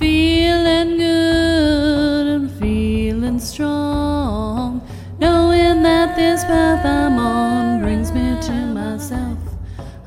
feeling 0.00 0.96
good 0.96 2.26
and 2.26 2.50
feeling 2.58 3.38
strong. 3.38 4.80
Knowing 5.18 5.82
that 5.82 6.16
this 6.16 6.42
path 6.44 6.86
I'm 6.86 7.18
on 7.18 7.82
brings 7.82 8.10
me 8.10 8.40
to 8.40 8.52
myself. 8.72 9.36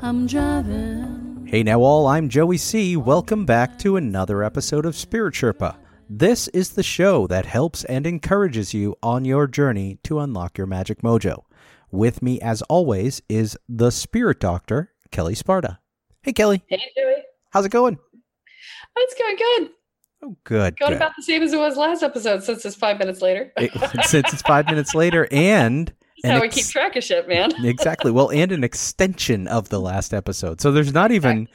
I'm 0.02 0.26
driving. 0.26 1.46
Hey 1.48 1.62
now, 1.62 1.80
all, 1.80 2.08
I'm 2.08 2.28
Joey 2.28 2.58
C. 2.58 2.96
Welcome 2.96 3.46
back 3.46 3.78
to 3.78 3.96
another 3.96 4.42
episode 4.42 4.84
of 4.84 4.96
Spirit 4.96 5.34
Sherpa. 5.34 5.76
This 6.10 6.48
is 6.48 6.70
the 6.70 6.82
show 6.82 7.28
that 7.28 7.46
helps 7.46 7.84
and 7.84 8.04
encourages 8.04 8.74
you 8.74 8.96
on 9.00 9.24
your 9.24 9.46
journey 9.46 10.00
to 10.02 10.18
unlock 10.18 10.58
your 10.58 10.66
magic 10.66 11.02
mojo. 11.02 11.44
With 11.92 12.20
me, 12.20 12.40
as 12.40 12.62
always, 12.62 13.22
is 13.28 13.56
the 13.68 13.92
Spirit 13.92 14.40
Doctor, 14.40 14.92
Kelle 15.12 15.36
Sparta. 15.36 15.78
Hey, 16.22 16.32
Kelle. 16.32 16.58
Hey, 16.66 16.80
Joey. 16.96 17.22
How's 17.50 17.64
it 17.64 17.70
going? 17.70 17.96
Oh, 17.96 19.06
it's 19.06 19.14
going 19.14 19.36
good. 19.36 19.70
Oh, 20.24 20.36
good. 20.44 20.76
Going 20.78 20.92
good. 20.92 20.96
about 20.96 21.12
the 21.16 21.22
same 21.22 21.42
as 21.42 21.52
it 21.52 21.58
was 21.58 21.76
last 21.76 22.02
episode 22.02 22.42
since 22.42 22.64
it's 22.64 22.76
five 22.76 22.98
minutes 22.98 23.20
later. 23.22 23.52
It- 23.58 23.72
since 24.06 24.32
it's 24.32 24.42
five 24.42 24.66
minutes 24.66 24.94
later, 24.94 25.28
and 25.30 25.92
That's 26.22 26.34
how 26.34 26.40
we 26.40 26.46
ex- 26.46 26.54
keep 26.56 26.66
track 26.66 26.96
of 26.96 27.04
shit, 27.04 27.28
man. 27.28 27.52
exactly 27.64 28.10
well, 28.10 28.30
and 28.30 28.50
an 28.52 28.64
extension 28.64 29.46
of 29.48 29.68
the 29.68 29.80
last 29.80 30.14
episode. 30.14 30.60
So 30.60 30.72
there's 30.72 30.92
not 30.92 31.12
even 31.12 31.48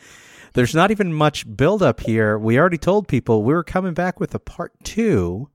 there's 0.53 0.75
not 0.75 0.91
even 0.91 1.13
much 1.13 1.45
build 1.57 1.81
up 1.81 1.99
here. 2.01 2.37
We 2.37 2.59
already 2.59 2.77
told 2.77 3.07
people 3.07 3.43
we 3.43 3.53
were 3.53 3.63
coming 3.63 3.93
back 3.93 4.19
with 4.19 4.35
a 4.35 4.39
part 4.39 4.73
two 4.83 5.49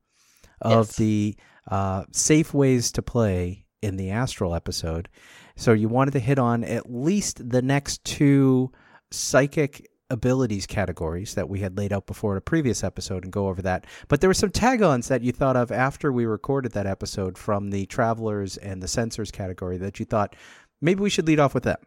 of 0.61 0.89
Yes. 0.89 0.97
the 0.97 1.37
uh, 1.71 2.05
safe 2.13 2.53
ways 2.55 2.91
to 2.93 3.03
play 3.03 3.67
in 3.83 3.97
the 3.97 4.11
astral 4.11 4.55
episode. 4.55 5.09
So 5.57 5.73
you 5.73 5.89
wanted 5.89 6.13
to 6.13 6.21
hit 6.21 6.39
on 6.39 6.65
at 6.65 6.91
least 6.93 7.49
the 7.51 7.63
next 7.63 8.03
two 8.05 8.73
psychic 9.13 9.89
abilities 10.15 10.67
categories 10.67 11.35
that 11.35 11.49
we 11.51 11.61
had 11.61 11.77
laid 11.77 11.93
out 11.93 12.07
before 12.07 12.33
in 12.33 12.39
a 12.39 12.41
previous 12.41 12.83
episode 12.83 13.25
and 13.25 13.33
go 13.33 13.49
over 13.49 13.61
that. 13.61 13.87
But 14.09 14.23
there 14.23 14.31
were 14.31 14.35
some 14.35 14.51
tag-ons 14.51 15.09
that 15.09 15.23
you 15.23 15.33
thought 15.33 15.57
of 15.57 15.71
after 15.71 16.11
we 16.11 16.25
recorded 16.25 16.73
that 16.73 16.87
episode 16.87 17.37
from 17.37 17.71
the 17.71 17.85
travelers 17.87 18.57
and 18.57 18.83
the 18.83 18.87
sensors 18.87 19.31
category 19.31 19.77
that 19.79 19.99
you 19.99 20.07
thought 20.07 20.35
maybe 20.81 21.01
we 21.01 21.11
should 21.11 21.27
lead 21.27 21.41
off 21.41 21.53
with 21.53 21.65
them. 21.65 21.79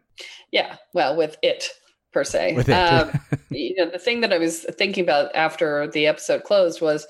Yeah. 0.52 0.76
Well, 0.94 1.16
with 1.16 1.36
it 1.42 1.68
per 2.12 2.24
se. 2.24 2.54
With 2.54 2.68
it. 2.68 2.72
Um, 2.72 3.12
you 3.50 3.74
know, 3.76 3.90
the 3.90 3.98
thing 3.98 4.20
that 4.20 4.32
I 4.32 4.38
was 4.38 4.64
thinking 4.76 5.04
about 5.04 5.34
after 5.34 5.88
the 5.88 6.06
episode 6.06 6.44
closed 6.44 6.80
was 6.80 7.06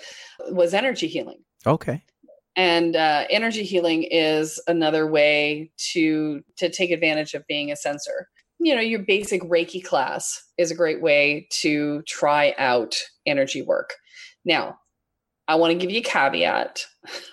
was 0.51 0.75
energy 0.75 1.09
healing. 1.09 1.43
okay. 1.67 2.03
And 2.57 2.97
uh, 2.97 3.25
energy 3.31 3.63
healing 3.63 4.03
is 4.03 4.61
another 4.67 5.07
way 5.07 5.71
to 5.93 6.43
to 6.57 6.69
take 6.69 6.91
advantage 6.91 7.35
of 7.35 7.47
being 7.47 7.71
a 7.71 7.77
sensor. 7.77 8.29
You 8.59 8.75
know, 8.75 8.81
your 8.81 9.01
basic 9.01 9.43
Reiki 9.43 9.85
class 9.85 10.43
is 10.59 10.71
a 10.71 10.75
great 10.75 11.01
way 11.01 11.47
to 11.61 12.03
try 12.03 12.55
out 12.59 12.95
energy 13.25 13.63
work. 13.63 13.95
Now, 14.45 14.79
I 15.47 15.55
want 15.55 15.73
to 15.73 15.79
give 15.79 15.91
you 15.91 16.01
a 16.01 16.03
caveat. 16.03 16.85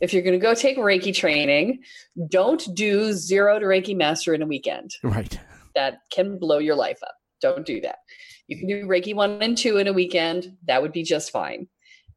if 0.00 0.12
you're 0.12 0.22
going 0.22 0.38
to 0.38 0.44
go 0.44 0.54
take 0.54 0.78
Reiki 0.78 1.14
training, 1.14 1.82
don't 2.28 2.66
do 2.74 3.12
zero 3.12 3.58
to 3.58 3.66
Reiki 3.66 3.96
master 3.96 4.34
in 4.34 4.42
a 4.42 4.46
weekend. 4.46 4.92
Right. 5.02 5.38
That 5.74 5.98
can 6.10 6.38
blow 6.38 6.58
your 6.58 6.76
life 6.76 6.98
up. 7.02 7.14
Don't 7.40 7.66
do 7.66 7.80
that. 7.80 7.96
You 8.46 8.58
can 8.58 8.68
do 8.68 8.86
Reiki 8.86 9.14
one 9.14 9.42
and 9.42 9.58
two 9.58 9.78
in 9.78 9.88
a 9.88 9.92
weekend. 9.92 10.56
That 10.66 10.80
would 10.80 10.92
be 10.92 11.02
just 11.02 11.30
fine 11.30 11.66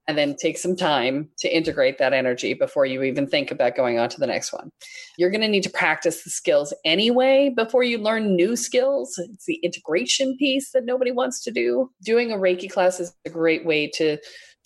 and 0.07 0.17
then 0.17 0.35
take 0.35 0.57
some 0.57 0.75
time 0.75 1.29
to 1.39 1.55
integrate 1.55 1.97
that 1.97 2.13
energy 2.13 2.53
before 2.53 2.85
you 2.85 3.03
even 3.03 3.27
think 3.27 3.51
about 3.51 3.75
going 3.75 3.97
on 3.97 4.09
to 4.09 4.19
the 4.19 4.27
next 4.27 4.53
one. 4.53 4.69
You're 5.17 5.31
going 5.31 5.41
to 5.41 5.47
need 5.47 5.63
to 5.63 5.69
practice 5.69 6.23
the 6.23 6.29
skills 6.29 6.73
anyway 6.83 7.51
before 7.55 7.83
you 7.83 7.97
learn 7.97 8.35
new 8.35 8.55
skills. 8.55 9.17
It's 9.17 9.45
the 9.45 9.59
integration 9.63 10.37
piece 10.37 10.71
that 10.71 10.85
nobody 10.85 11.11
wants 11.11 11.43
to 11.43 11.51
do. 11.51 11.89
Doing 12.03 12.31
a 12.31 12.37
Reiki 12.37 12.69
class 12.69 12.99
is 12.99 13.13
a 13.25 13.29
great 13.29 13.65
way 13.65 13.89
to 13.95 14.17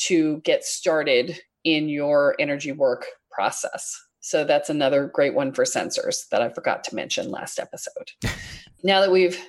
to 0.07 0.39
get 0.41 0.63
started 0.63 1.39
in 1.63 1.89
your 1.89 2.35
energy 2.39 2.71
work 2.71 3.05
process. 3.31 3.93
So 4.21 4.43
that's 4.43 4.69
another 4.69 5.07
great 5.07 5.33
one 5.33 5.53
for 5.53 5.63
sensors 5.63 6.27
that 6.31 6.41
I 6.41 6.49
forgot 6.49 6.83
to 6.85 6.95
mention 6.95 7.31
last 7.31 7.59
episode. 7.59 8.11
now 8.83 9.01
that 9.01 9.11
we've 9.11 9.39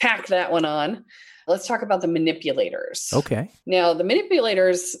packed 0.00 0.28
that 0.28 0.50
one 0.50 0.64
on, 0.64 1.04
let's 1.46 1.66
talk 1.66 1.82
about 1.82 2.00
the 2.00 2.08
manipulators. 2.08 3.10
Okay. 3.12 3.50
Now, 3.66 3.92
the 3.92 4.04
manipulators, 4.04 4.96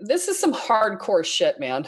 this 0.00 0.28
is 0.28 0.38
some 0.38 0.54
hardcore 0.54 1.24
shit, 1.24 1.60
man. 1.60 1.86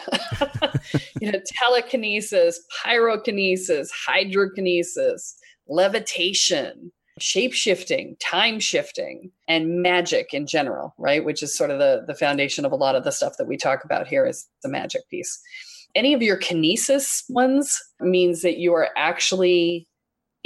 you 1.21 1.31
know, 1.31 1.41
telekinesis, 1.47 2.61
pyrokinesis, 2.85 3.89
hydrokinesis, 4.07 5.35
levitation, 5.67 6.93
shape 7.19 7.53
shifting, 7.53 8.17
time 8.21 8.59
shifting, 8.61 9.31
and 9.49 9.83
magic 9.83 10.35
in 10.35 10.47
general, 10.47 10.95
right? 10.99 11.25
Which 11.25 11.43
is 11.43 11.57
sort 11.57 11.71
of 11.71 11.79
the, 11.79 12.05
the 12.07 12.15
foundation 12.15 12.65
of 12.65 12.73
a 12.73 12.77
lot 12.77 12.97
of 12.97 13.05
the 13.05 13.13
stuff 13.13 13.35
that 13.39 13.49
we 13.49 13.57
talk 13.57 13.85
about 13.85 14.07
here 14.07 14.27
is 14.27 14.49
the 14.63 14.69
magic 14.69 15.09
piece. 15.09 15.41
Any 15.95 16.15
of 16.15 16.23
your 16.23 16.39
kinesis 16.39 17.25
ones 17.29 17.79
means 18.01 18.43
that 18.43 18.59
you 18.59 18.73
are 18.75 18.89
actually 18.97 19.87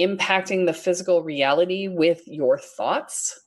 impacting 0.00 0.66
the 0.66 0.74
physical 0.74 1.22
reality 1.22 1.88
with 1.88 2.20
your 2.26 2.58
thoughts 2.58 3.40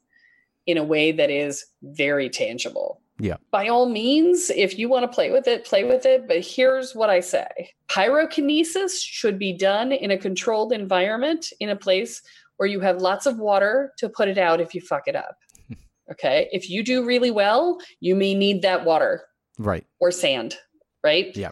in 0.66 0.78
a 0.78 0.84
way 0.84 1.12
that 1.12 1.30
is 1.30 1.66
very 1.84 2.30
tangible. 2.30 3.02
Yeah. 3.20 3.36
By 3.52 3.68
all 3.68 3.90
means, 3.90 4.50
if 4.50 4.80
you 4.80 4.88
want 4.90 5.04
to 5.04 5.14
play 5.14 5.30
with 5.32 5.48
it, 5.48 5.66
play 5.66 5.84
with 5.84 6.06
it. 6.06 6.28
But 6.28 6.46
here's 6.46 6.96
what 6.96 7.10
I 7.10 7.20
say 7.20 7.48
pyrokinesis 7.90 8.92
should 9.02 9.38
be 9.38 9.54
done 9.54 9.92
in 9.92 10.12
a 10.12 10.18
controlled 10.18 10.72
environment 10.72 11.52
in 11.60 11.70
a 11.70 11.76
place 11.76 12.22
where 12.58 12.68
you 12.68 12.80
have 12.80 13.02
lots 13.02 13.26
of 13.26 13.38
water 13.38 13.94
to 13.98 14.10
put 14.10 14.28
it 14.28 14.38
out 14.38 14.62
if 14.62 14.74
you 14.74 14.82
fuck 14.82 15.04
it 15.08 15.16
up. 15.16 15.36
Okay. 16.12 16.50
If 16.52 16.72
you 16.72 16.84
do 16.84 17.06
really 17.06 17.30
well, 17.30 17.78
you 18.00 18.16
may 18.16 18.34
need 18.34 18.64
that 18.64 18.84
water 18.84 19.22
Right. 19.60 19.86
or 20.00 20.10
sand, 20.10 20.56
right? 21.04 21.28
Yeah. 21.38 21.52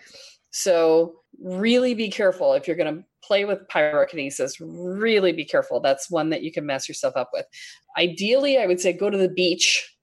So 0.50 1.18
really 1.40 1.94
be 1.94 2.10
careful 2.10 2.54
if 2.54 2.66
you're 2.68 2.76
going 2.76 2.96
to 2.96 3.04
play 3.24 3.46
with 3.46 3.60
pyrokinesis. 3.72 4.54
Really 4.60 5.32
be 5.32 5.46
careful. 5.46 5.80
That's 5.80 6.10
one 6.10 6.32
that 6.32 6.42
you 6.42 6.52
can 6.52 6.66
mess 6.66 6.88
yourself 6.90 7.16
up 7.16 7.30
with. 7.34 7.46
Ideally, 8.00 8.58
I 8.58 8.66
would 8.66 8.80
say 8.80 8.94
go 8.94 9.12
to 9.12 9.18
the 9.20 9.30
beach 9.30 9.96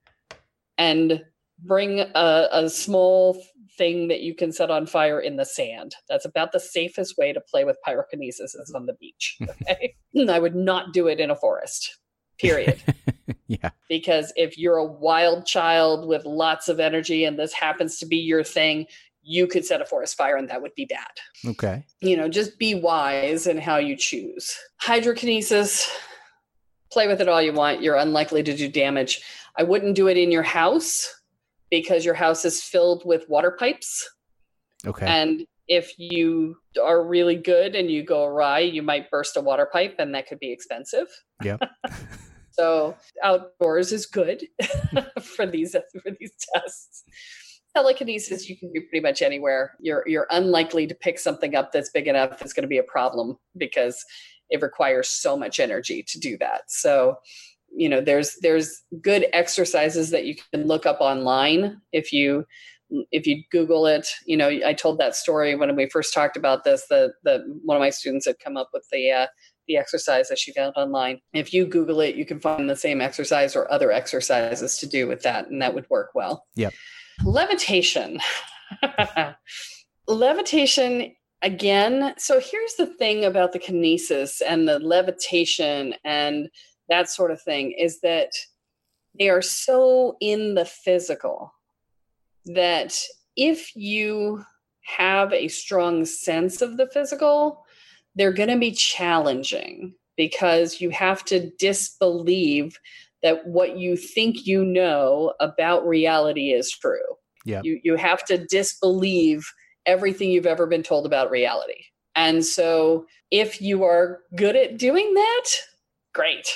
and 0.78 1.20
bring 1.58 2.00
a, 2.00 2.48
a 2.52 2.68
small 2.68 3.42
thing 3.76 4.08
that 4.08 4.20
you 4.20 4.34
can 4.34 4.52
set 4.52 4.70
on 4.70 4.86
fire 4.86 5.20
in 5.20 5.36
the 5.36 5.44
sand. 5.44 5.96
That's 6.08 6.24
about 6.24 6.52
the 6.52 6.60
safest 6.60 7.16
way 7.18 7.32
to 7.32 7.40
play 7.40 7.64
with 7.64 7.78
pyrokinesis 7.86 8.54
is 8.54 8.72
on 8.74 8.86
the 8.86 8.94
beach. 8.94 9.38
Okay. 9.66 9.94
I 10.28 10.38
would 10.38 10.54
not 10.54 10.92
do 10.92 11.08
it 11.08 11.18
in 11.18 11.30
a 11.30 11.34
forest, 11.34 11.98
period. 12.38 12.80
yeah. 13.48 13.70
Because 13.88 14.32
if 14.36 14.56
you're 14.56 14.76
a 14.76 14.84
wild 14.84 15.44
child 15.44 16.06
with 16.06 16.24
lots 16.24 16.68
of 16.68 16.78
energy 16.78 17.24
and 17.24 17.36
this 17.36 17.52
happens 17.52 17.98
to 17.98 18.06
be 18.06 18.16
your 18.16 18.44
thing, 18.44 18.86
you 19.22 19.46
could 19.46 19.64
set 19.64 19.80
a 19.80 19.84
forest 19.84 20.16
fire 20.16 20.36
and 20.36 20.48
that 20.48 20.62
would 20.62 20.74
be 20.76 20.84
bad. 20.84 21.10
Okay. 21.46 21.84
You 22.00 22.16
know, 22.16 22.28
just 22.28 22.58
be 22.58 22.74
wise 22.74 23.46
in 23.46 23.58
how 23.58 23.78
you 23.78 23.96
choose. 23.96 24.56
Hydrokinesis, 24.82 25.88
play 26.92 27.08
with 27.08 27.20
it 27.20 27.28
all 27.28 27.42
you 27.42 27.52
want. 27.52 27.82
You're 27.82 27.96
unlikely 27.96 28.42
to 28.44 28.56
do 28.56 28.68
damage. 28.68 29.20
I 29.56 29.62
wouldn't 29.62 29.96
do 29.96 30.08
it 30.08 30.16
in 30.16 30.30
your 30.30 30.42
house 30.42 31.12
because 31.70 32.04
your 32.04 32.14
house 32.14 32.44
is 32.44 32.62
filled 32.62 33.02
with 33.04 33.28
water 33.28 33.50
pipes. 33.50 34.08
Okay. 34.86 35.06
And 35.06 35.46
if 35.68 35.98
you 35.98 36.56
are 36.82 37.04
really 37.04 37.36
good 37.36 37.74
and 37.74 37.90
you 37.90 38.04
go 38.04 38.24
awry, 38.24 38.60
you 38.60 38.82
might 38.82 39.10
burst 39.10 39.36
a 39.36 39.40
water 39.40 39.68
pipe 39.70 39.96
and 39.98 40.14
that 40.14 40.28
could 40.28 40.38
be 40.38 40.52
expensive. 40.52 41.06
Yeah. 41.42 41.56
so 42.50 42.96
outdoors 43.22 43.92
is 43.92 44.06
good 44.06 44.46
for 45.22 45.46
these 45.46 45.72
for 45.72 46.10
these 46.20 46.32
tests. 46.54 47.04
Telekinesis 47.74 48.48
you 48.48 48.56
can 48.56 48.72
do 48.72 48.80
pretty 48.82 49.00
much 49.00 49.22
anywhere. 49.22 49.74
You're 49.80 50.04
you're 50.06 50.28
unlikely 50.30 50.86
to 50.86 50.94
pick 50.94 51.18
something 51.18 51.54
up 51.54 51.72
that's 51.72 51.90
big 51.90 52.06
enough 52.06 52.38
that's 52.38 52.52
going 52.52 52.62
to 52.62 52.68
be 52.68 52.78
a 52.78 52.84
problem 52.84 53.36
because 53.56 54.04
it 54.50 54.62
requires 54.62 55.08
so 55.08 55.36
much 55.36 55.58
energy 55.58 56.04
to 56.06 56.20
do 56.20 56.36
that. 56.38 56.62
So 56.68 57.16
you 57.76 57.88
know 57.88 58.00
there's 58.00 58.36
there's 58.40 58.82
good 59.00 59.26
exercises 59.32 60.10
that 60.10 60.24
you 60.24 60.36
can 60.52 60.66
look 60.66 60.86
up 60.86 61.00
online 61.00 61.80
if 61.92 62.12
you 62.12 62.44
if 63.10 63.26
you 63.26 63.42
google 63.50 63.86
it. 63.86 64.06
You 64.26 64.36
know 64.36 64.48
i 64.48 64.72
told 64.72 64.98
that 64.98 65.16
story 65.16 65.54
when 65.54 65.74
we 65.76 65.88
first 65.88 66.14
talked 66.14 66.36
about 66.36 66.64
this 66.64 66.86
the 66.88 67.12
the 67.24 67.44
one 67.64 67.76
of 67.76 67.80
my 67.80 67.90
students 67.90 68.26
had 68.26 68.38
come 68.38 68.56
up 68.56 68.70
with 68.72 68.86
the 68.92 69.10
uh, 69.10 69.26
the 69.66 69.76
exercise 69.78 70.28
that 70.28 70.38
she 70.38 70.52
found 70.52 70.74
online. 70.76 71.20
If 71.32 71.52
you 71.52 71.66
google 71.66 72.00
it 72.00 72.16
you 72.16 72.24
can 72.24 72.40
find 72.40 72.68
the 72.68 72.76
same 72.76 73.00
exercise 73.00 73.56
or 73.56 73.70
other 73.70 73.90
exercises 73.90 74.78
to 74.78 74.86
do 74.86 75.06
with 75.06 75.22
that 75.22 75.48
and 75.48 75.60
that 75.62 75.74
would 75.74 75.88
work 75.90 76.10
well. 76.14 76.46
Yep. 76.56 76.74
levitation. 77.24 78.20
Levitation 80.06 81.14
again 81.42 82.14
so 82.16 82.40
here's 82.40 82.74
the 82.76 82.86
thing 82.86 83.24
about 83.24 83.52
the 83.52 83.58
kinesis 83.58 84.40
and 84.46 84.66
the 84.66 84.78
levitation 84.78 85.94
and 86.02 86.48
that 86.94 87.10
sort 87.10 87.32
of 87.32 87.42
thing 87.42 87.72
is 87.72 88.00
that 88.02 88.30
they 89.18 89.28
are 89.28 89.42
so 89.42 90.16
in 90.20 90.54
the 90.54 90.64
physical 90.64 91.52
that 92.46 92.94
if 93.36 93.74
you 93.74 94.44
have 94.82 95.32
a 95.32 95.48
strong 95.48 96.04
sense 96.04 96.62
of 96.62 96.76
the 96.76 96.86
physical, 96.86 97.64
they're 98.14 98.32
going 98.32 98.48
to 98.48 98.58
be 98.58 98.70
challenging 98.70 99.94
because 100.16 100.80
you 100.80 100.90
have 100.90 101.24
to 101.24 101.50
disbelieve 101.58 102.78
that 103.24 103.44
what 103.44 103.76
you 103.76 103.96
think 103.96 104.46
you 104.46 104.64
know 104.64 105.34
about 105.40 105.84
reality 105.88 106.52
is 106.52 106.70
true. 106.70 107.16
Yeah. 107.44 107.60
You 107.64 107.80
you 107.82 107.96
have 107.96 108.24
to 108.26 108.46
disbelieve 108.46 109.50
everything 109.84 110.30
you've 110.30 110.46
ever 110.46 110.66
been 110.66 110.84
told 110.84 111.06
about 111.06 111.30
reality. 111.30 111.86
And 112.14 112.44
so 112.44 113.06
if 113.32 113.60
you 113.60 113.82
are 113.82 114.20
good 114.36 114.54
at 114.54 114.78
doing 114.78 115.12
that, 115.14 115.44
great 116.14 116.46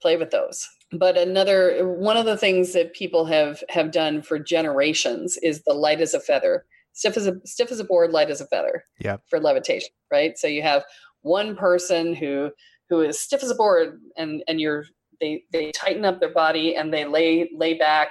play 0.00 0.16
with 0.16 0.30
those. 0.30 0.68
But 0.92 1.16
another 1.16 1.88
one 1.88 2.16
of 2.16 2.26
the 2.26 2.36
things 2.36 2.72
that 2.72 2.94
people 2.94 3.24
have 3.26 3.62
have 3.68 3.92
done 3.92 4.22
for 4.22 4.38
generations 4.38 5.38
is 5.42 5.62
the 5.62 5.74
light 5.74 6.00
as 6.00 6.14
a 6.14 6.20
feather. 6.20 6.64
Stiff 6.92 7.16
as 7.16 7.26
a 7.28 7.34
stiff 7.44 7.70
as 7.70 7.78
a 7.78 7.84
board 7.84 8.10
light 8.10 8.30
as 8.30 8.40
a 8.40 8.46
feather 8.46 8.84
Yeah. 8.98 9.18
for 9.28 9.38
levitation 9.38 9.90
right? 10.10 10.36
So 10.36 10.48
you 10.48 10.62
have 10.62 10.84
one 11.22 11.54
person 11.56 12.14
who 12.14 12.50
who 12.88 13.00
is 13.02 13.20
stiff 13.20 13.42
as 13.44 13.50
a 13.50 13.54
board 13.54 14.00
and 14.16 14.42
and 14.48 14.60
you're 14.60 14.84
they 15.20 15.44
they 15.52 15.70
tighten 15.70 16.04
up 16.04 16.18
their 16.18 16.32
body 16.32 16.74
and 16.74 16.92
they 16.92 17.04
lay 17.04 17.48
lay 17.54 17.74
back 17.74 18.10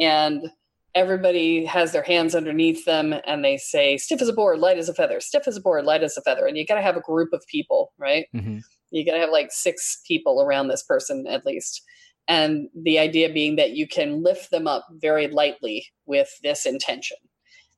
and 0.00 0.46
everybody 0.94 1.64
has 1.64 1.92
their 1.92 2.02
hands 2.02 2.34
underneath 2.34 2.84
them 2.84 3.14
and 3.26 3.44
they 3.44 3.56
say 3.56 3.96
stiff 3.96 4.22
as 4.22 4.28
a 4.28 4.32
board 4.32 4.58
light 4.60 4.78
as 4.78 4.88
a 4.88 4.94
feather 4.94 5.20
stiff 5.20 5.48
as 5.48 5.56
a 5.56 5.60
board 5.60 5.84
light 5.84 6.02
as 6.02 6.16
a 6.16 6.22
feather. 6.22 6.46
And 6.46 6.56
you 6.56 6.64
got 6.66 6.76
to 6.76 6.82
have 6.82 6.96
a 6.96 7.00
group 7.00 7.32
of 7.32 7.44
people 7.48 7.92
right? 7.98 8.26
Hmm 8.32 8.58
you 8.94 9.04
got 9.04 9.14
to 9.14 9.18
have 9.20 9.30
like 9.30 9.48
six 9.50 10.00
people 10.06 10.40
around 10.40 10.68
this 10.68 10.82
person 10.82 11.26
at 11.28 11.44
least. 11.44 11.82
And 12.28 12.68
the 12.80 12.98
idea 12.98 13.28
being 13.32 13.56
that 13.56 13.72
you 13.72 13.86
can 13.86 14.22
lift 14.22 14.50
them 14.50 14.66
up 14.66 14.86
very 14.92 15.28
lightly 15.28 15.86
with 16.06 16.30
this 16.42 16.64
intention. 16.64 17.16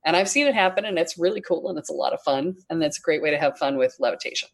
And 0.04 0.14
i've 0.14 0.28
seen 0.28 0.46
it 0.46 0.54
happen 0.54 0.84
and 0.84 0.98
it's 0.98 1.19
really 1.19 1.40
cool 1.40 1.69
and 1.69 1.76
it's 1.78 1.90
a 1.90 1.94
lot 1.94 2.12
of 2.12 2.20
fun 2.20 2.54
and 2.70 2.80
that's 2.80 2.98
a 2.98 3.02
great 3.02 3.22
way 3.22 3.30
to 3.30 3.38
have 3.38 3.58
fun 3.58 3.76
with 3.76 3.96
levitation. 3.98 4.48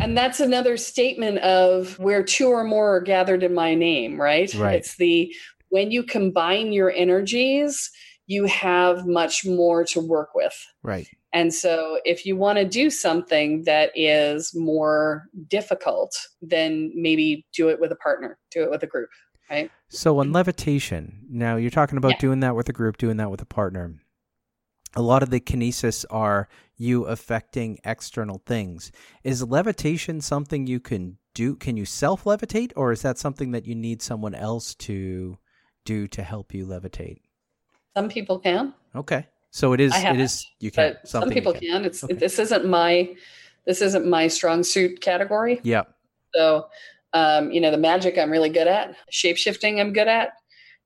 And 0.00 0.16
that's 0.16 0.38
another 0.40 0.76
statement 0.76 1.38
of 1.38 1.98
where 1.98 2.22
two 2.22 2.46
or 2.48 2.62
more 2.64 2.96
are 2.96 3.00
gathered 3.00 3.42
in 3.42 3.52
my 3.54 3.74
name 3.74 4.18
right, 4.20 4.54
Right. 4.54 4.76
it's 4.76 4.96
the 4.96 5.34
when 5.74 5.90
you 5.90 6.02
combine 6.16 6.68
your 6.72 6.90
energies 6.92 7.90
you 8.26 8.42
have 8.46 8.96
much 9.06 9.44
more 9.44 9.84
to 9.92 10.00
work 10.00 10.30
with 10.34 10.56
Right. 10.82 11.08
and 11.32 11.52
so, 11.52 11.98
if 12.04 12.24
you 12.26 12.34
want 12.44 12.56
to 12.58 12.64
do 12.64 12.86
something 12.90 13.64
that 13.64 13.90
is 13.94 14.40
more 14.54 15.24
difficult, 15.48 16.12
then 16.40 16.92
maybe 17.06 17.44
do 17.58 17.68
it 17.72 17.78
with 17.80 17.90
a 17.92 17.96
partner, 18.06 18.30
do 18.54 18.62
it 18.62 18.70
with 18.70 18.82
a 18.82 18.86
group, 18.94 19.10
right? 19.50 19.68
So 19.88 20.18
on 20.20 20.32
levitation, 20.32 21.26
now 21.28 21.56
you're 21.56 21.70
talking 21.80 21.98
about 21.98 22.14
Yeah. 22.14 22.26
doing 22.26 22.40
that 22.40 22.54
with 22.56 22.68
a 22.68 22.72
group, 22.72 22.96
doing 22.96 23.16
that 23.18 23.30
with 23.32 23.42
a 23.42 23.46
partner. 23.60 23.86
A 24.96 25.02
lot 25.02 25.22
of 25.24 25.30
the 25.30 25.40
kinesis 25.40 26.04
are 26.08 26.48
you 26.76 27.04
affecting 27.04 27.78
external 27.84 28.40
things. 28.46 28.92
Is 29.24 29.42
levitation 29.42 30.20
something 30.20 30.66
you 30.68 30.80
can 30.80 31.18
do? 31.34 31.56
Can 31.56 31.76
you 31.76 31.84
self 31.84 32.24
levitate, 32.24 32.72
or 32.76 32.92
is 32.92 33.02
that 33.02 33.18
something 33.18 33.50
that 33.52 33.66
you 33.66 33.74
need 33.74 34.02
someone 34.02 34.34
else 34.36 34.74
to 34.86 35.38
do 35.84 36.08
to 36.08 36.22
help 36.22 36.54
you 36.54 36.66
levitate? 36.66 37.18
Some 37.96 38.08
people 38.08 38.38
can, 38.38 38.74
Okay, 38.96 39.26
so 39.50 39.72
it 39.72 39.80
is. 39.80 39.92
I 39.92 39.98
haven't. 39.98 40.44
You 40.60 40.70
can. 40.70 40.96
some 41.04 41.30
people 41.30 41.52
can. 41.52 41.84
It's 41.84 42.02
Okay. 42.02 42.14
this 42.14 42.38
isn't 42.38 42.66
my 42.66 43.14
this 43.66 43.80
isn't 43.80 44.06
my 44.06 44.28
strong 44.28 44.62
suit 44.62 45.00
category. 45.00 45.60
Yeah. 45.62 45.84
So, 46.34 46.66
um, 47.12 47.50
you 47.50 47.60
know, 47.60 47.70
the 47.70 47.78
magic 47.78 48.18
I'm 48.18 48.30
really 48.30 48.50
good 48.50 48.66
at, 48.66 48.94
shape 49.10 49.36
shifting 49.38 49.80
I'm 49.80 49.92
good 49.92 50.08
at, 50.08 50.32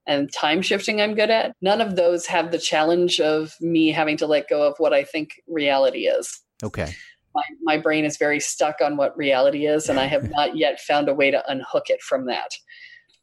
and 0.06 0.32
time 0.32 0.62
shifting 0.62 1.00
I'm 1.00 1.14
good 1.14 1.30
at. 1.30 1.56
None 1.60 1.80
of 1.80 1.96
those 1.96 2.26
have 2.26 2.52
the 2.52 2.58
challenge 2.58 3.18
of 3.20 3.54
me 3.60 3.90
having 3.90 4.16
to 4.18 4.26
let 4.26 4.48
go 4.48 4.62
of 4.62 4.74
what 4.78 4.92
I 4.92 5.02
think 5.02 5.30
reality 5.48 6.06
is. 6.06 6.40
Okay. 6.62 6.92
my, 7.34 7.42
my 7.62 7.78
brain 7.78 8.04
is 8.04 8.16
very 8.16 8.40
stuck 8.40 8.76
on 8.82 8.96
what 8.96 9.16
reality 9.16 9.66
is 9.66 9.88
and 9.88 10.00
i 10.00 10.06
have 10.06 10.28
not 10.36 10.56
yet 10.56 10.80
found 10.80 11.08
a 11.08 11.14
way 11.14 11.30
to 11.30 11.48
unhook 11.50 11.88
it 11.88 12.02
from 12.02 12.26
that 12.26 12.50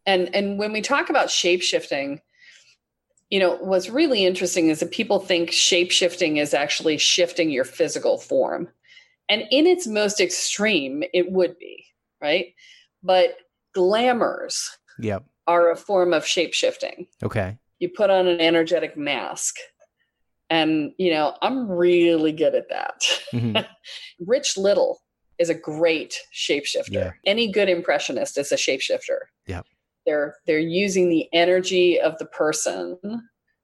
and 0.06 0.34
and 0.36 0.58
when 0.60 0.72
we 0.72 0.82
talk 0.82 1.10
about 1.10 1.30
shape 1.32 1.62
shifting 1.62 2.20
you 3.30 3.40
know 3.40 3.56
what's 3.58 3.90
really 3.90 4.26
interesting 4.26 4.70
is 4.70 4.80
that 4.80 4.92
people 4.92 5.20
think 5.20 5.52
shape 5.52 5.92
shifting 5.92 6.38
is 6.38 6.54
actually 6.54 6.98
shifting 6.98 7.50
your 7.50 7.64
physical 7.66 8.18
form 8.18 8.68
and 9.30 9.44
in 9.52 9.66
its 9.68 9.88
most 9.88 10.20
extreme 10.22 11.04
it 11.14 11.32
would 11.32 11.58
be 11.58 11.86
right 12.22 12.54
but 13.04 13.38
glamours 13.74 14.78
Yep. 15.00 15.26
are 15.48 15.72
a 15.72 15.76
form 15.76 16.14
of 16.14 16.26
shape 16.26 16.54
shifting 16.54 17.08
Okay. 17.24 17.58
you 17.80 17.90
put 17.90 18.10
on 18.10 18.28
an 18.28 18.40
energetic 18.40 18.96
mask 18.96 19.56
and 20.50 20.92
you 20.98 21.12
know 21.12 21.36
i'm 21.42 21.70
really 21.70 22.32
good 22.32 22.56
at 22.56 22.70
that 22.70 23.02
Mhm. 23.34 23.66
Rich 24.20 24.56
Little 24.58 25.02
is 25.38 25.50
a 25.50 25.54
great 25.54 26.18
shapeshifter. 26.34 26.88
Yeah. 26.92 27.12
Any 27.26 27.52
good 27.52 27.68
impressionist 27.68 28.38
is 28.38 28.54
a 28.54 28.56
shapeshifter. 28.56 29.18
Yeah. 29.46 29.64
They're 30.06 30.36
they're 30.46 30.60
using 30.60 31.10
the 31.10 31.28
energy 31.34 32.00
of 32.00 32.18
the 32.18 32.26
person 32.26 32.98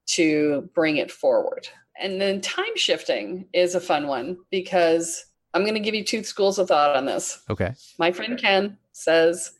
to 0.06 0.68
bring 0.74 0.96
it 0.96 1.10
forward. 1.10 1.68
And 2.00 2.20
then 2.20 2.40
time 2.40 2.76
shifting 2.76 3.46
is 3.52 3.74
a 3.74 3.80
fun 3.80 4.06
one 4.06 4.38
because 4.50 5.24
I'm 5.54 5.62
going 5.62 5.74
to 5.74 5.80
give 5.80 5.94
you 5.94 6.04
two 6.04 6.24
schools 6.24 6.58
of 6.58 6.68
thought 6.68 6.96
on 6.96 7.06
this. 7.06 7.42
Okay. 7.50 7.74
My 7.98 8.10
friend 8.10 8.38
Ken 8.38 8.78
says 8.92 9.52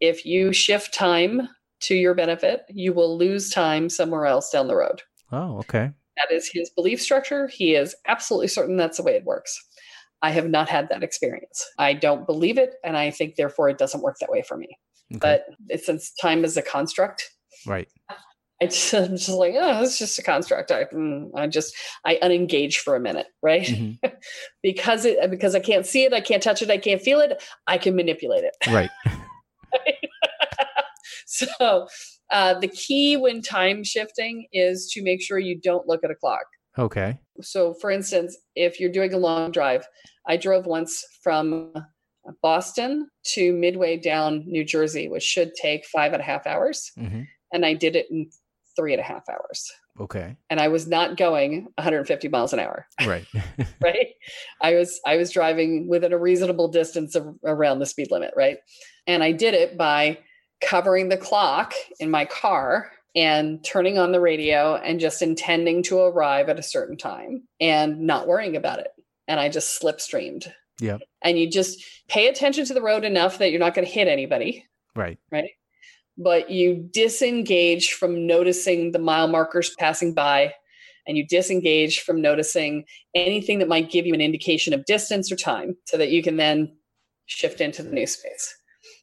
if 0.00 0.26
you 0.26 0.52
shift 0.52 0.92
time 0.92 1.48
to 1.80 1.94
your 1.94 2.14
benefit, 2.14 2.62
you 2.68 2.92
will 2.92 3.16
lose 3.16 3.50
time 3.50 3.88
somewhere 3.88 4.26
else 4.26 4.50
down 4.50 4.66
the 4.66 4.76
road. 4.76 5.02
Oh, 5.32 5.58
okay. 5.58 5.90
That 6.16 6.34
is 6.34 6.50
his 6.52 6.70
belief 6.70 7.00
structure. 7.00 7.48
He 7.48 7.74
is 7.74 7.94
absolutely 8.06 8.48
certain 8.48 8.76
that's 8.76 8.98
the 8.98 9.02
way 9.02 9.14
it 9.14 9.24
works. 9.24 9.64
I 10.22 10.30
have 10.30 10.48
not 10.48 10.68
had 10.68 10.88
that 10.90 11.02
experience. 11.02 11.64
I 11.78 11.94
don't 11.94 12.26
believe 12.26 12.58
it, 12.58 12.74
and 12.84 12.96
I 12.96 13.10
think 13.10 13.36
therefore 13.36 13.68
it 13.68 13.78
doesn't 13.78 14.02
work 14.02 14.16
that 14.20 14.30
way 14.30 14.42
for 14.42 14.56
me. 14.56 14.68
Okay. 15.12 15.18
But 15.18 15.46
it, 15.68 15.82
since 15.82 16.12
time 16.20 16.44
is 16.44 16.56
a 16.56 16.62
construct, 16.62 17.28
right. 17.66 17.88
I 18.62 18.66
just, 18.66 18.92
I'm 18.94 19.16
just 19.16 19.28
like, 19.30 19.54
oh, 19.58 19.82
it's 19.82 19.98
just 19.98 20.18
a 20.18 20.22
construct. 20.22 20.70
I, 20.70 20.84
mm, 20.84 21.30
I 21.34 21.46
just, 21.46 21.74
I 22.04 22.18
unengage 22.22 22.76
for 22.76 22.94
a 22.94 23.00
minute, 23.00 23.26
right? 23.42 23.66
Mhm. 23.66 23.98
because 24.62 25.04
it, 25.04 25.30
because 25.30 25.54
I 25.54 25.60
can't 25.60 25.86
see 25.86 26.04
it, 26.04 26.12
I 26.12 26.20
can't 26.20 26.42
touch 26.42 26.62
it, 26.62 26.70
I 26.70 26.78
can't 26.78 27.00
feel 27.00 27.20
it. 27.20 27.42
I 27.66 27.78
can 27.78 27.96
manipulate 27.96 28.44
it. 28.44 28.54
Right. 28.68 28.90
so 31.26 31.88
Uh, 32.30 32.54
the 32.60 32.68
key 32.68 33.16
when 33.16 33.42
time 33.42 33.82
shifting 33.82 34.46
is 34.52 34.88
to 34.92 35.02
make 35.02 35.20
sure 35.20 35.36
you 35.38 35.60
don't 35.60 35.88
look 35.88 36.04
at 36.04 36.10
a 36.12 36.14
clock. 36.14 36.44
Okay. 36.78 37.18
So, 37.42 37.74
for 37.74 37.90
instance, 37.90 38.36
if 38.54 38.78
you're 38.80 38.92
doing 38.92 39.12
a 39.14 39.18
long 39.18 39.50
drive, 39.50 39.86
I 40.28 40.36
drove 40.36 40.66
once 40.66 41.04
from 41.22 41.72
Boston 42.42 43.08
to 43.34 43.52
midway 43.52 43.96
down 43.96 44.44
New 44.46 44.64
Jersey, 44.64 45.08
which 45.08 45.22
should 45.22 45.54
take 45.54 45.86
five 45.86 46.12
and 46.12 46.20
a 46.20 46.24
half 46.24 46.46
hours. 46.46 46.92
hmm 46.96 47.22
And 47.52 47.64
I 47.66 47.74
did 47.74 47.96
it 47.96 48.06
in 48.10 48.30
three 48.76 48.92
and 48.92 49.00
a 49.00 49.04
half 49.04 49.28
hours. 49.28 49.66
Okay. 49.98 50.36
And 50.48 50.60
I 50.60 50.68
was 50.68 50.86
not 50.86 51.16
going 51.16 51.66
150 51.76 52.28
miles 52.28 52.52
an 52.52 52.60
hour, 52.60 52.86
Right. 53.04 53.26
right? 53.82 54.06
I 54.62 54.74
was 54.74 55.00
I 55.06 55.16
was 55.16 55.30
driving 55.30 55.88
within 55.88 56.12
a 56.12 56.18
reasonable 56.18 56.68
distance 56.68 57.14
of, 57.14 57.34
around 57.44 57.80
the 57.80 57.86
speed 57.86 58.10
limit, 58.10 58.32
right? 58.36 58.58
And 59.06 59.22
I 59.22 59.32
did 59.32 59.54
it 59.54 59.76
by 59.76 60.18
covering 60.62 61.08
the 61.08 61.16
clock 61.16 61.74
in 61.98 62.10
my 62.10 62.24
car 62.26 62.92
and 63.14 63.64
turning 63.64 63.98
on 63.98 64.12
the 64.12 64.20
radio 64.20 64.76
and 64.76 65.00
just 65.00 65.22
intending 65.22 65.82
to 65.84 65.98
arrive 65.98 66.48
at 66.48 66.58
a 66.58 66.62
certain 66.62 66.96
time 66.96 67.42
and 67.60 68.00
not 68.00 68.26
worrying 68.26 68.56
about 68.56 68.78
it. 68.78 68.88
And 69.26 69.40
I 69.40 69.48
just 69.48 69.80
slipstreamed. 69.80 70.50
Yeah. 70.80 70.98
And 71.22 71.38
you 71.38 71.50
just 71.50 71.84
pay 72.08 72.28
attention 72.28 72.64
to 72.66 72.74
the 72.74 72.82
road 72.82 73.04
enough 73.04 73.38
that 73.38 73.50
you're 73.50 73.60
not 73.60 73.74
going 73.74 73.86
to 73.86 73.92
hit 73.92 74.08
anybody, 74.08 74.66
right. 74.94 75.18
right? 75.30 75.50
But 76.16 76.50
you 76.50 76.88
disengage 76.92 77.92
from 77.92 78.26
noticing 78.26 78.92
the 78.92 78.98
mile 78.98 79.28
markers 79.28 79.74
passing 79.78 80.14
by 80.14 80.54
and 81.06 81.16
you 81.16 81.26
disengage 81.26 82.00
from 82.00 82.20
noticing 82.20 82.84
anything 83.14 83.58
that 83.58 83.68
might 83.68 83.90
give 83.90 84.06
you 84.06 84.14
an 84.14 84.20
indication 84.20 84.72
of 84.72 84.84
distance 84.84 85.30
or 85.32 85.36
time 85.36 85.76
so 85.86 85.96
that 85.96 86.10
you 86.10 86.22
can 86.22 86.36
then 86.36 86.76
shift 87.26 87.60
into 87.60 87.82
the 87.82 87.90
new 87.90 88.06
space. 88.06 88.56